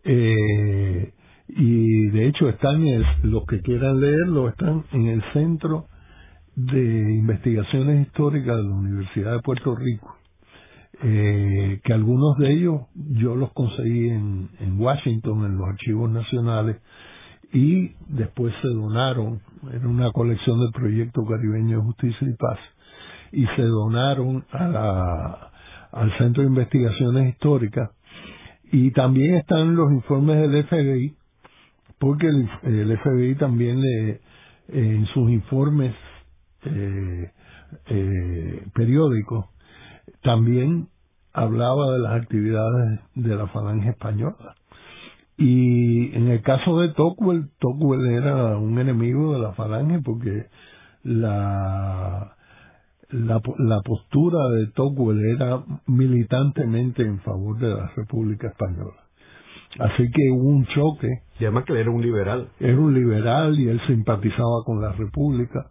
Eh, 0.04 1.12
y 1.56 2.08
de 2.08 2.28
hecho 2.28 2.48
están, 2.48 2.84
los 3.24 3.46
que 3.46 3.62
quieran 3.62 4.00
leerlo, 4.00 4.48
están 4.48 4.86
en 4.94 5.08
el 5.08 5.24
Centro 5.34 5.88
de 6.56 7.14
Investigaciones 7.14 8.08
Históricas 8.08 8.56
de 8.56 8.64
la 8.64 8.76
Universidad 8.76 9.34
de 9.34 9.40
Puerto 9.42 9.76
Rico, 9.76 10.16
eh, 11.04 11.80
que 11.84 11.94
algunos 11.94 12.38
de 12.38 12.54
ellos 12.54 12.82
yo 12.96 13.36
los 13.36 13.52
conseguí 13.54 14.10
en, 14.10 14.50
en 14.60 14.80
Washington, 14.80 15.46
en 15.46 15.58
los 15.58 15.68
archivos 15.68 16.10
nacionales, 16.10 16.78
y 17.52 17.96
después 18.08 18.54
se 18.62 18.70
donaron, 18.70 19.42
era 19.74 19.88
una 19.88 20.12
colección 20.12 20.60
del 20.60 20.72
Proyecto 20.72 21.26
Caribeño 21.26 21.78
de 21.78 21.84
Justicia 21.84 22.28
y 22.30 22.36
Paz, 22.36 22.60
y 23.34 23.46
se 23.58 23.64
donaron 23.64 24.46
a 24.52 24.68
la, 24.68 25.52
al 25.92 26.18
Centro 26.18 26.44
de 26.44 26.50
Investigaciones 26.50 27.30
Históricas, 27.34 27.90
y 28.72 28.92
también 28.92 29.36
están 29.36 29.76
los 29.76 29.92
informes 29.92 30.50
del 30.50 30.64
FBI, 30.66 31.16
porque 32.02 32.28
el, 32.28 32.98
FBI 32.98 33.36
también 33.36 33.80
le, 33.80 34.22
en 34.70 35.06
sus 35.14 35.30
informes 35.30 35.94
eh, 36.66 37.32
eh, 37.86 38.68
periódicos 38.74 39.46
también 40.24 40.88
hablaba 41.32 41.92
de 41.94 42.00
las 42.00 42.22
actividades 42.24 43.02
de 43.14 43.36
la 43.36 43.46
falange 43.48 43.90
española. 43.90 44.56
Y 45.38 46.16
en 46.16 46.30
el 46.30 46.42
caso 46.42 46.80
de 46.80 46.90
Tocqueville, 46.90 47.50
Tocqueville 47.60 48.16
era 48.16 48.58
un 48.58 48.80
enemigo 48.80 49.34
de 49.34 49.40
la 49.40 49.54
falange 49.54 50.00
porque 50.00 50.48
la, 51.04 52.36
la, 53.10 53.42
la 53.60 53.82
postura 53.82 54.50
de 54.50 54.72
Tocqueville 54.72 55.36
era 55.36 55.64
militantemente 55.86 57.04
en 57.04 57.20
favor 57.20 57.60
de 57.60 57.70
la 57.70 57.92
República 57.96 58.48
Española. 58.48 59.01
Así 59.80 60.10
que 60.12 60.32
hubo 60.32 60.50
un 60.50 60.66
choque. 60.68 61.08
Y 61.40 61.46
además 61.46 61.66
que 61.66 61.74
él 61.74 61.80
era 61.80 61.92
un 61.92 62.02
liberal. 62.02 62.50
Era 62.60 62.78
un 62.78 62.94
liberal 62.94 63.60
y 63.60 63.70
él 63.70 63.80
simpatizaba 63.88 64.64
con 64.66 64.82
la 64.82 64.92
República, 64.92 65.68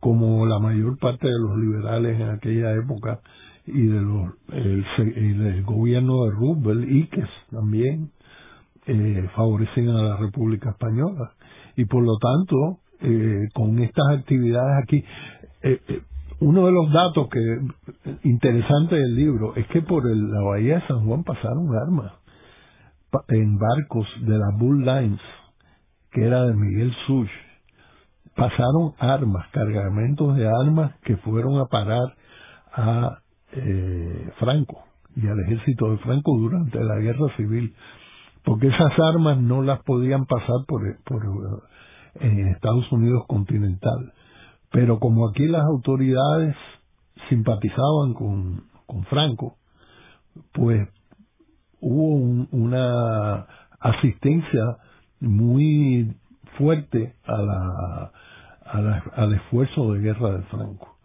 como 0.00 0.46
la 0.46 0.58
mayor 0.58 0.98
parte 0.98 1.26
de 1.26 1.38
los 1.38 1.58
liberales 1.58 2.20
en 2.20 2.30
aquella 2.30 2.74
época 2.74 3.20
y 3.66 3.86
de 3.86 4.00
los 4.00 4.32
el, 4.52 4.84
el 5.06 5.62
gobierno 5.62 6.24
de 6.24 6.30
Roosevelt 6.32 6.90
y 6.90 7.06
que 7.06 7.22
también 7.50 8.10
eh, 8.86 9.28
favorecían 9.36 9.90
a 9.90 10.02
la 10.02 10.16
República 10.16 10.70
Española. 10.70 11.32
Y 11.76 11.84
por 11.84 12.02
lo 12.02 12.16
tanto, 12.18 12.80
eh, 13.00 13.48
con 13.54 13.78
estas 13.78 14.18
actividades 14.18 14.82
aquí, 14.82 15.04
eh, 15.62 15.80
eh 15.88 16.02
uno 16.40 16.66
de 16.66 16.72
los 16.72 16.92
datos 16.92 17.28
que 17.28 17.60
interesante 18.24 18.96
del 18.96 19.14
libro 19.14 19.54
es 19.54 19.64
que 19.68 19.80
por 19.80 20.04
la 20.04 20.40
bahía 20.40 20.80
de 20.80 20.86
San 20.88 21.06
Juan 21.06 21.22
pasaron 21.22 21.68
armas 21.76 22.14
en 23.28 23.58
barcos 23.58 24.06
de 24.22 24.38
la 24.38 24.50
Bull 24.58 24.84
Lines, 24.84 25.20
que 26.10 26.24
era 26.24 26.44
de 26.44 26.54
Miguel 26.54 26.92
Such, 27.06 27.30
pasaron 28.34 28.94
armas, 28.98 29.46
cargamentos 29.52 30.36
de 30.36 30.48
armas 30.48 30.94
que 31.02 31.16
fueron 31.18 31.58
a 31.60 31.66
parar 31.66 32.16
a 32.72 33.18
eh, 33.52 34.30
Franco 34.38 34.84
y 35.14 35.26
al 35.26 35.38
ejército 35.40 35.90
de 35.90 35.98
Franco 35.98 36.36
durante 36.38 36.82
la 36.82 36.96
guerra 36.96 37.36
civil, 37.36 37.74
porque 38.44 38.68
esas 38.68 38.92
armas 39.14 39.38
no 39.38 39.62
las 39.62 39.82
podían 39.82 40.24
pasar 40.24 40.64
por, 40.66 40.82
por 41.04 41.62
en 42.14 42.48
Estados 42.48 42.90
Unidos 42.92 43.24
continental. 43.26 44.12
Pero 44.70 44.98
como 44.98 45.28
aquí 45.28 45.46
las 45.46 45.64
autoridades 45.64 46.56
simpatizaban 47.28 48.14
con, 48.14 48.64
con 48.86 49.04
Franco, 49.04 49.56
pues 50.52 50.88
hubo 51.82 52.46
una 52.52 53.46
asistencia 53.80 54.78
muy 55.20 56.14
fuerte 56.56 57.14
a 57.24 57.42
la, 57.42 58.12
al 59.14 59.34
esfuerzo 59.34 59.92
de 59.92 60.00
guerra 60.00 60.38
de 60.38 60.42
Franco. 60.44 60.96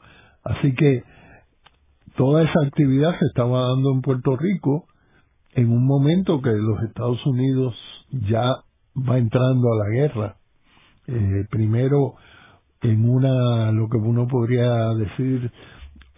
Así 0.43 0.73
que 0.75 1.03
toda 2.15 2.43
esa 2.43 2.61
actividad 2.65 3.11
se 3.19 3.25
estaba 3.25 3.69
dando 3.69 3.91
en 3.91 4.01
Puerto 4.01 4.37
Rico 4.37 4.85
en 5.53 5.71
un 5.71 5.85
momento 5.85 6.41
que 6.41 6.51
los 6.51 6.81
Estados 6.83 7.25
Unidos 7.25 7.75
ya 8.11 8.63
va 8.95 9.17
entrando 9.17 9.73
a 9.73 9.77
la 9.77 9.89
guerra. 9.89 10.35
Eh, 11.07 11.45
primero 11.49 12.15
en 12.81 13.09
una, 13.09 13.71
lo 13.71 13.89
que 13.89 13.97
uno 13.97 14.27
podría 14.27 14.93
decir, 14.93 15.51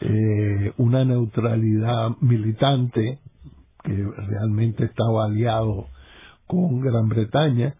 eh, 0.02 0.74
una 0.78 1.06
neutralidad 1.06 2.10
militante 2.22 3.20
que 3.90 4.24
realmente 4.28 4.86
estaba 4.86 5.26
aliado 5.26 5.88
con 6.46 6.80
Gran 6.80 7.10
Bretaña 7.10 7.74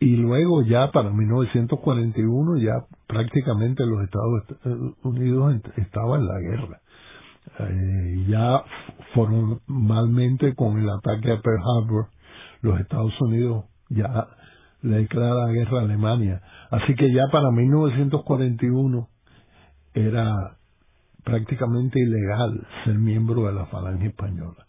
y 0.00 0.16
luego 0.16 0.62
ya 0.62 0.90
para 0.90 1.10
1941 1.10 2.58
ya 2.58 2.84
prácticamente 3.06 3.86
los 3.86 4.02
Estados 4.02 4.42
Unidos 5.02 5.60
estaban 5.76 6.22
en 6.22 6.26
la 6.26 6.40
guerra. 6.40 6.80
Eh, 7.60 8.26
ya 8.28 8.62
formalmente 9.14 10.54
con 10.56 10.78
el 10.78 10.90
ataque 10.90 11.32
a 11.32 11.40
Pearl 11.40 11.62
Harbor, 11.62 12.08
los 12.60 12.80
Estados 12.80 13.18
Unidos 13.20 13.66
ya 13.88 14.26
le 14.82 14.98
declara 14.98 15.46
la 15.46 15.52
guerra 15.52 15.78
a 15.78 15.82
Alemania. 15.82 16.42
Así 16.70 16.94
que 16.96 17.12
ya 17.12 17.28
para 17.30 17.52
1941 17.52 19.08
era 19.94 20.56
prácticamente 21.24 22.00
ilegal 22.00 22.66
ser 22.84 22.94
miembro 22.98 23.46
de 23.46 23.52
la 23.52 23.66
falange 23.66 24.08
española. 24.08 24.66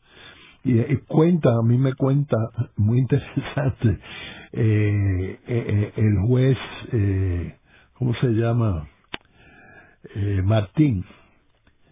Y, 0.68 0.98
cuenta, 1.08 1.50
a 1.50 1.62
mí 1.64 1.78
me 1.78 1.94
cuenta, 1.94 2.36
muy 2.76 3.00
interesante, 3.00 4.00
eh, 4.52 5.40
eh, 5.48 5.94
el 5.96 6.28
juez, 6.28 6.58
eh, 6.92 7.56
¿cómo 7.94 8.14
se 8.16 8.28
llama? 8.32 8.86
Martín, 10.44 11.06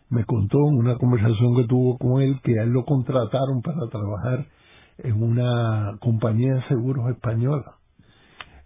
me 0.10 0.26
contó 0.26 0.58
en 0.70 0.78
una 0.78 0.98
conversación 0.98 1.56
que 1.56 1.68
tuvo 1.68 1.98
con 1.98 2.22
él 2.22 2.42
que 2.44 2.60
a 2.60 2.64
él 2.64 2.72
lo 2.72 2.84
contrataron 2.84 3.62
para 3.62 3.88
trabajar 3.90 4.46
en 4.98 5.24
una 5.24 5.98
compañía 6.02 6.56
de 6.56 6.68
seguros 6.68 7.10
española. 7.12 7.78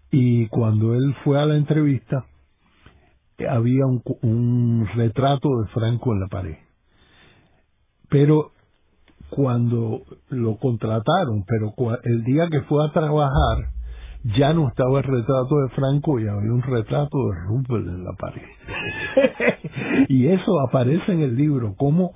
Y 0.10 0.48
cuando 0.48 0.96
él 0.96 1.16
fue 1.24 1.40
a 1.40 1.46
la 1.46 1.56
entrevista, 1.56 2.26
había 3.48 3.86
un, 3.86 4.02
un 4.24 4.88
retrato 4.96 5.50
de 5.62 5.68
Franco 5.68 6.14
en 6.14 6.20
la 6.20 6.28
pared. 6.28 6.58
Pero 8.10 8.54
cuando 9.30 10.02
lo 10.30 10.58
contrataron, 10.58 11.44
pero 11.48 11.74
el 12.04 12.24
día 12.24 12.48
que 12.50 12.62
fue 12.62 12.86
a 12.86 12.92
trabajar, 12.92 13.70
ya 14.38 14.54
no 14.54 14.68
estaba 14.68 15.00
el 15.00 15.04
retrato 15.06 15.60
de 15.62 15.70
Franco 15.70 16.20
y 16.20 16.28
había 16.28 16.52
un 16.52 16.62
retrato 16.62 17.18
de 17.30 17.40
Rupert 17.48 17.88
en 17.88 18.04
la 18.04 18.14
pared. 18.14 18.42
y 20.10 20.28
eso 20.28 20.60
aparece 20.68 21.14
en 21.14 21.22
el 21.22 21.36
libro, 21.36 21.76
como 21.78 22.12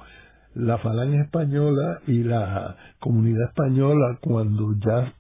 la 0.53 0.77
falange 0.79 1.21
española 1.21 1.99
y 2.07 2.23
la 2.23 2.75
comunidad 2.99 3.49
española, 3.49 4.17
cuando 4.21 4.73
ya 4.85 5.13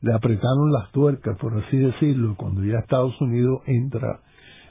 le 0.00 0.12
apretaron 0.12 0.72
las 0.72 0.90
tuercas, 0.92 1.36
por 1.38 1.56
así 1.58 1.76
decirlo, 1.76 2.34
cuando 2.36 2.64
ya 2.64 2.78
Estados 2.78 3.20
Unidos 3.20 3.60
entra 3.66 4.20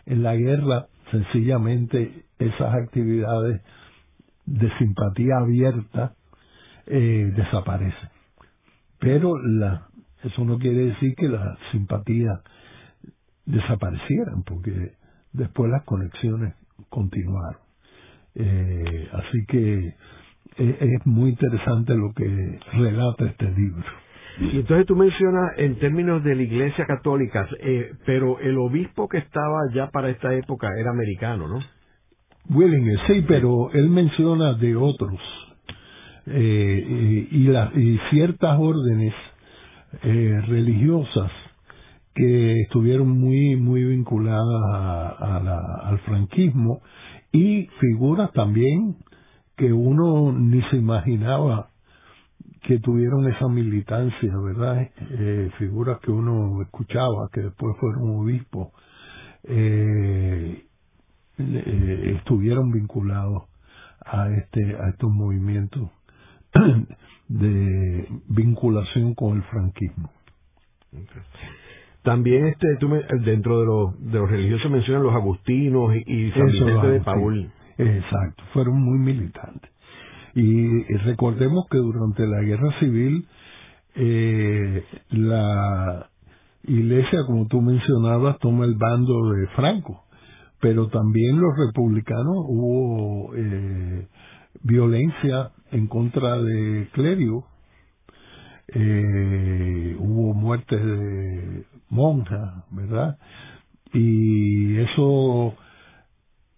en 0.05 0.23
la 0.23 0.35
guerra, 0.35 0.87
sencillamente 1.11 2.25
esas 2.39 2.73
actividades 2.73 3.61
de 4.45 4.69
simpatía 4.77 5.37
abierta 5.37 6.14
eh, 6.87 7.31
desaparecen. 7.35 8.09
Pero 8.99 9.37
la, 9.37 9.87
eso 10.23 10.43
no 10.45 10.57
quiere 10.57 10.85
decir 10.87 11.13
que 11.15 11.27
las 11.27 11.57
simpatías 11.71 12.39
desaparecieran, 13.45 14.43
porque 14.43 14.93
después 15.33 15.69
las 15.71 15.83
conexiones 15.83 16.55
continuaron. 16.89 17.61
Eh, 18.35 19.09
así 19.13 19.45
que 19.47 19.95
eh, 20.57 20.77
es 20.79 21.05
muy 21.05 21.31
interesante 21.31 21.95
lo 21.95 22.13
que 22.13 22.59
relata 22.73 23.25
este 23.25 23.51
libro. 23.51 23.83
Y 24.39 24.57
entonces 24.57 24.85
tú 24.85 24.95
mencionas 24.95 25.53
en 25.57 25.79
términos 25.79 26.23
de 26.23 26.35
la 26.35 26.41
Iglesia 26.41 26.85
Católica, 26.85 27.47
eh, 27.61 27.91
pero 28.05 28.39
el 28.39 28.57
obispo 28.57 29.07
que 29.07 29.17
estaba 29.17 29.59
ya 29.73 29.89
para 29.91 30.09
esta 30.09 30.33
época 30.33 30.67
era 30.77 30.91
americano, 30.91 31.47
¿no? 31.47 31.59
Willinger, 32.49 32.99
sí, 33.07 33.23
pero 33.27 33.71
él 33.71 33.89
menciona 33.89 34.53
de 34.55 34.75
otros. 34.75 35.19
Eh, 36.27 37.27
y, 37.31 37.43
la, 37.43 37.71
y 37.75 37.99
ciertas 38.09 38.57
órdenes 38.59 39.13
eh, 40.03 40.41
religiosas 40.47 41.31
que 42.15 42.61
estuvieron 42.61 43.09
muy 43.09 43.55
muy 43.57 43.83
vinculadas 43.83 44.63
a, 45.19 45.41
la, 45.43 45.59
al 45.83 45.99
franquismo 45.99 46.81
y 47.31 47.67
figuras 47.79 48.31
también 48.31 48.95
que 49.55 49.71
uno 49.71 50.31
ni 50.31 50.61
se 50.63 50.77
imaginaba 50.77 51.69
que 52.63 52.79
tuvieron 52.79 53.27
esa 53.27 53.47
militancia, 53.47 54.33
¿verdad? 54.37 54.89
Eh, 55.11 55.51
figuras 55.59 55.99
que 55.99 56.11
uno 56.11 56.61
escuchaba, 56.63 57.29
que 57.31 57.41
después 57.41 57.75
fueron 57.79 58.21
obispos, 58.21 58.69
eh, 59.43 60.65
eh, 61.37 62.13
estuvieron 62.17 62.71
vinculados 62.71 63.43
a 64.03 64.29
este 64.31 64.75
a 64.77 64.89
estos 64.89 65.11
movimientos 65.11 65.89
de 67.27 68.07
vinculación 68.29 69.13
con 69.15 69.37
el 69.37 69.43
franquismo. 69.43 70.09
También 72.03 72.45
este 72.47 72.67
tú 72.79 72.89
dentro 73.25 73.59
de 73.59 73.65
los 73.65 74.11
de 74.11 74.19
los 74.19 74.29
religiosos 74.29 74.71
mencionan 74.71 75.03
los 75.03 75.13
agustinos 75.13 75.95
y, 76.05 76.31
San 76.31 76.45
Vicente 76.45 76.87
de 76.87 77.01
Paul. 77.01 77.51
Exacto, 77.77 78.43
fueron 78.53 78.81
muy 78.81 78.99
militantes. 78.99 79.71
Y, 80.35 80.83
recordemos 81.05 81.65
que 81.69 81.77
durante 81.77 82.27
la 82.27 82.41
guerra 82.41 82.79
civil 82.79 83.25
eh, 83.95 84.83
la 85.09 86.09
iglesia, 86.63 87.19
como 87.25 87.47
tú 87.47 87.61
mencionabas, 87.61 88.37
toma 88.39 88.65
el 88.65 88.75
bando 88.75 89.31
de 89.31 89.47
Franco, 89.55 90.03
pero 90.59 90.87
también 90.89 91.39
los 91.39 91.51
republicanos 91.57 92.35
hubo 92.47 93.33
eh, 93.35 94.07
violencia 94.63 95.51
en 95.75 95.87
contra 95.87 96.41
de 96.41 96.87
clérigo, 96.93 97.45
eh, 98.69 99.95
hubo 99.99 100.33
muertes 100.33 100.83
de 100.83 101.65
monjas, 101.89 102.63
¿verdad? 102.71 103.17
Y 103.93 104.77
eso 104.77 105.53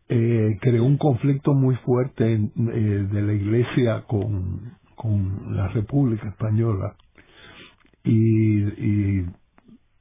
eh, 0.08 0.58
creó 0.62 0.84
un 0.84 0.98
conflicto 0.98 1.54
muy 1.54 1.76
fuerte 1.78 2.34
eh, 2.34 3.08
de 3.12 3.22
la 3.22 3.34
Iglesia 3.34 4.04
con, 4.08 4.74
con 4.96 5.56
la 5.56 5.68
República 5.70 6.28
Española 6.30 6.96
y, 8.04 8.60
y, 8.62 9.26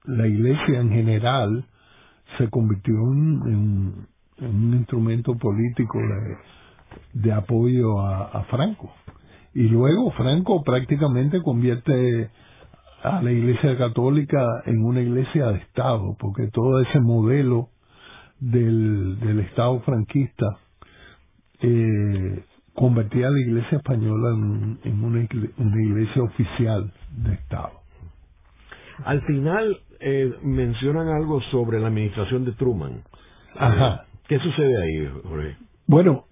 la 0.05 0.29
Iglesia 0.29 0.81
en 0.81 0.91
general 0.91 1.65
se 2.39 2.49
convirtió 2.49 2.95
en, 2.95 4.07
un 4.39 4.75
instrumento 4.75 5.35
político 5.37 5.99
de, 7.13 7.33
apoyo 7.33 8.01
a, 8.01 8.45
Franco. 8.45 8.93
Y 9.57 9.69
luego 9.71 10.11
Franco 10.11 10.63
prácticamente 10.63 11.41
convierte 11.41 12.29
a 13.03 13.23
la 13.23 13.33
Iglesia 13.33 13.79
Católica 13.79 14.47
en 14.67 14.85
una 14.85 15.01
iglesia 15.01 15.47
de 15.47 15.61
Estado, 15.61 16.15
porque 16.19 16.49
todo 16.53 16.79
ese 16.83 17.01
modelo 17.01 17.71
del, 18.39 19.19
del 19.19 19.41
Estado 19.41 19.81
franquista 19.81 20.59
eh, 21.63 22.45
convertía 22.75 23.29
a 23.29 23.31
la 23.31 23.41
Iglesia 23.41 23.79
española 23.79 24.29
en, 24.85 25.03
una, 25.03 25.23
iglesia, 25.23 26.23
oficial 26.23 26.93
de 27.17 27.33
Estado. 27.33 27.81
Al 29.07 29.23
final 29.23 29.79
eh, 30.01 30.35
mencionan 30.43 31.09
algo 31.09 31.41
sobre 31.51 31.81
la 31.81 31.87
administración 31.87 32.45
de 32.45 32.53
Truman. 32.53 33.01
Ajá. 33.55 34.05
¿Qué 34.29 34.39
sucede 34.39 34.83
ahí, 34.83 35.11
Jorge? 35.23 35.57
Bueno, 35.87 36.27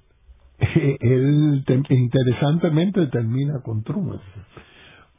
él 1.00 1.64
interesantemente 1.88 3.06
termina 3.08 3.60
con 3.62 3.82
Truman, 3.82 4.20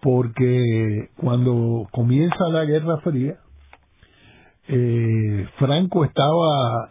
porque 0.01 1.09
cuando 1.17 1.87
comienza 1.91 2.49
la 2.51 2.65
Guerra 2.65 2.97
Fría, 2.97 3.37
eh, 4.67 5.47
Franco 5.57 6.05
estaba, 6.05 6.89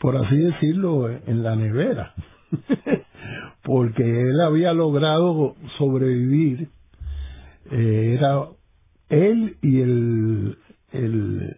por 0.00 0.16
así 0.16 0.36
decirlo, 0.36 1.08
en 1.08 1.42
la 1.42 1.56
nevera, 1.56 2.14
porque 3.62 4.02
él 4.02 4.40
había 4.40 4.72
logrado 4.72 5.56
sobrevivir. 5.78 6.68
Eh, 7.70 8.16
era 8.18 8.46
él 9.08 9.56
y 9.62 9.80
el, 9.80 10.58
el 10.92 11.56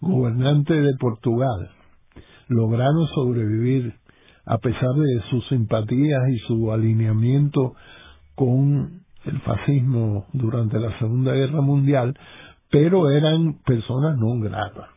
gobernante 0.00 0.74
de 0.74 0.94
Portugal 0.98 1.70
lograron 2.48 3.06
sobrevivir 3.14 3.94
a 4.44 4.58
pesar 4.58 4.90
de 4.94 5.20
sus 5.30 5.46
simpatías 5.48 6.28
y 6.28 6.38
su 6.46 6.72
alineamiento 6.72 7.74
con 8.34 9.02
el 9.24 9.40
fascismo 9.40 10.26
durante 10.32 10.78
la 10.80 10.98
Segunda 10.98 11.32
Guerra 11.32 11.60
Mundial, 11.60 12.16
pero 12.70 13.10
eran 13.10 13.58
personas 13.64 14.16
no 14.18 14.40
gratas. 14.40 14.88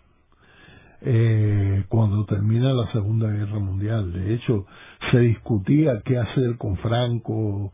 Eh, 1.07 1.83
cuando 1.87 2.25
termina 2.25 2.73
la 2.73 2.91
Segunda 2.91 3.29
Guerra 3.29 3.59
Mundial. 3.59 4.11
De 4.11 4.33
hecho, 4.33 4.65
se 5.11 5.19
discutía 5.19 6.01
qué 6.03 6.17
hacer 6.17 6.57
con 6.57 6.77
Franco 6.77 7.73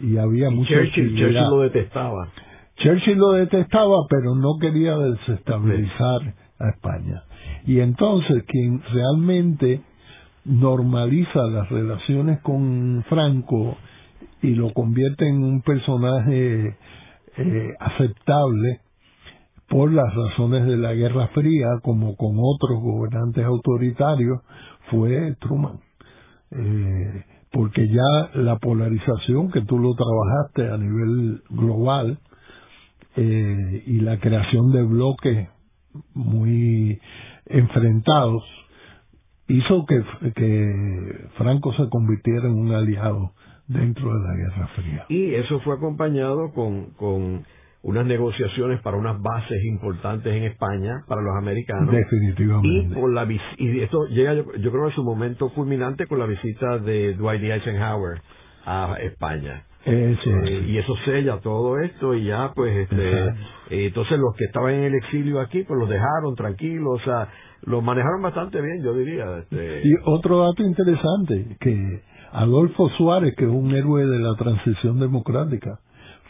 y 0.00 0.16
había 0.16 0.50
mucha 0.50 0.74
Churchill, 0.74 1.16
Churchill 1.16 1.50
lo 1.50 1.60
detestaba. 1.62 2.28
Churchill 2.76 3.18
lo 3.18 3.32
detestaba, 3.32 3.96
pero 4.08 4.36
no 4.36 4.58
quería 4.60 4.96
desestabilizar 4.96 6.34
a 6.60 6.68
España. 6.68 7.24
Y 7.66 7.80
entonces 7.80 8.44
quien 8.46 8.80
realmente 8.92 9.80
normaliza 10.48 11.42
las 11.46 11.68
relaciones 11.68 12.40
con 12.40 13.04
Franco 13.08 13.76
y 14.42 14.54
lo 14.54 14.72
convierte 14.72 15.28
en 15.28 15.44
un 15.44 15.62
personaje 15.62 16.76
eh, 17.36 17.74
aceptable 17.78 18.80
por 19.68 19.92
las 19.92 20.12
razones 20.14 20.66
de 20.66 20.78
la 20.78 20.94
Guerra 20.94 21.28
Fría, 21.28 21.78
como 21.82 22.16
con 22.16 22.36
otros 22.38 22.80
gobernantes 22.80 23.44
autoritarios, 23.44 24.40
fue 24.90 25.36
Truman. 25.38 25.80
Eh, 26.50 27.24
porque 27.52 27.86
ya 27.86 28.40
la 28.40 28.56
polarización 28.56 29.50
que 29.50 29.60
tú 29.62 29.78
lo 29.78 29.94
trabajaste 29.94 30.70
a 30.70 30.78
nivel 30.78 31.42
global 31.50 32.18
eh, 33.16 33.82
y 33.86 34.00
la 34.00 34.18
creación 34.18 34.72
de 34.72 34.82
bloques 34.82 35.48
muy 36.14 36.98
enfrentados 37.46 38.42
hizo 39.48 39.84
que, 39.86 40.02
que 40.32 41.28
Franco 41.36 41.72
se 41.74 41.88
convirtiera 41.88 42.46
en 42.46 42.54
un 42.54 42.72
aliado 42.72 43.32
dentro 43.66 44.12
de 44.12 44.20
la 44.20 44.34
Guerra 44.34 44.68
Fría. 44.76 45.06
Y 45.08 45.34
eso 45.34 45.60
fue 45.60 45.74
acompañado 45.76 46.52
con, 46.52 46.90
con 46.92 47.44
unas 47.82 48.06
negociaciones 48.06 48.80
para 48.82 48.96
unas 48.96 49.20
bases 49.20 49.64
importantes 49.64 50.32
en 50.34 50.44
España 50.44 51.04
para 51.06 51.22
los 51.22 51.36
americanos. 51.36 51.92
Definitivamente. 51.92 52.68
Y, 52.68 53.00
por 53.00 53.12
la, 53.12 53.26
y 53.58 53.80
esto 53.80 54.06
llega, 54.06 54.34
yo, 54.34 54.70
creo, 54.70 54.86
a 54.86 54.92
su 54.92 55.04
momento 55.04 55.50
culminante 55.50 56.06
con 56.06 56.18
la 56.18 56.26
visita 56.26 56.78
de 56.78 57.14
Dwight 57.14 57.40
D. 57.40 57.54
Eisenhower 57.54 58.20
a 58.64 58.96
España. 59.00 59.64
Eh, 59.90 60.64
y 60.68 60.78
eso 60.78 60.94
sella 61.04 61.38
todo 61.40 61.78
esto 61.78 62.14
y 62.14 62.24
ya 62.24 62.52
pues 62.54 62.76
este 62.76 63.26
eh, 63.70 63.86
entonces 63.86 64.18
los 64.18 64.34
que 64.36 64.44
estaban 64.44 64.74
en 64.74 64.84
el 64.84 64.94
exilio 64.94 65.40
aquí 65.40 65.62
pues 65.62 65.78
los 65.78 65.88
dejaron 65.88 66.34
tranquilos 66.36 67.00
o 67.00 67.04
sea 67.04 67.28
lo 67.62 67.80
manejaron 67.80 68.22
bastante 68.22 68.60
bien 68.60 68.82
yo 68.82 68.94
diría 68.94 69.38
este. 69.38 69.82
y 69.84 69.94
otro 70.04 70.44
dato 70.44 70.62
interesante 70.62 71.56
que 71.60 72.02
Adolfo 72.32 72.88
Suárez 72.98 73.34
que 73.36 73.44
es 73.44 73.50
un 73.50 73.74
héroe 73.74 74.06
de 74.06 74.18
la 74.18 74.34
transición 74.36 75.00
democrática 75.00 75.80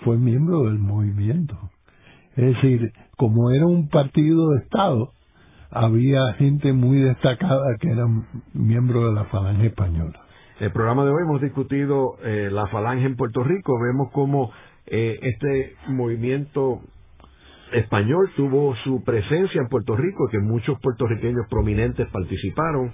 fue 0.05 0.17
miembro 0.17 0.65
del 0.65 0.79
movimiento. 0.79 1.57
Es 2.37 2.55
decir, 2.55 2.93
como 3.17 3.51
era 3.51 3.67
un 3.67 3.89
partido 3.89 4.51
de 4.51 4.59
Estado, 4.61 5.13
había 5.71 6.21
gente 6.35 6.73
muy 6.73 7.01
destacada 7.01 7.77
que 7.81 7.91
eran 7.91 8.27
miembros 8.55 9.07
de 9.07 9.13
la 9.13 9.25
Falange 9.25 9.67
Española. 9.67 10.21
El 10.61 10.73
programa 10.73 11.05
de 11.05 11.11
hoy 11.11 11.23
hemos 11.23 11.41
discutido 11.41 12.17
eh, 12.25 12.49
la 12.51 12.67
Falange 12.67 13.07
en 13.07 13.15
Puerto 13.15 13.45
Rico. 13.45 13.79
Vemos 13.81 14.11
cómo 14.13 14.51
eh, 14.87 15.17
este 15.23 15.77
movimiento 15.87 16.81
español 17.73 18.29
tuvo 18.35 18.75
su 18.83 19.05
presencia 19.05 19.61
en 19.61 19.69
Puerto 19.69 19.95
Rico, 19.95 20.27
que 20.29 20.41
muchos 20.41 20.77
puertorriqueños 20.81 21.47
prominentes 21.49 22.09
participaron 22.09 22.93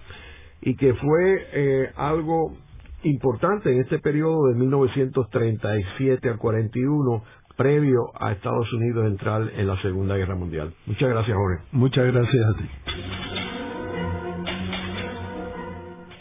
y 0.61 0.77
que 0.77 0.93
fue 0.93 1.47
eh, 1.55 1.91
algo 1.97 2.55
importante 3.03 3.73
en 3.73 3.81
este 3.81 3.99
periodo 3.99 4.49
de 4.49 4.57
1937 4.57 6.29
al 6.29 6.37
41, 6.37 7.25
previo 7.57 8.11
a 8.21 8.33
Estados 8.33 8.71
Unidos 8.75 9.07
entrar 9.07 9.51
en 9.57 9.67
la 9.67 9.81
Segunda 9.81 10.17
Guerra 10.17 10.35
Mundial. 10.35 10.75
Muchas 10.85 11.09
gracias, 11.09 11.35
Jorge. 11.35 11.63
Muchas 11.73 12.13
gracias 12.13 12.47
a 12.47 12.59
ti. 12.59 13.44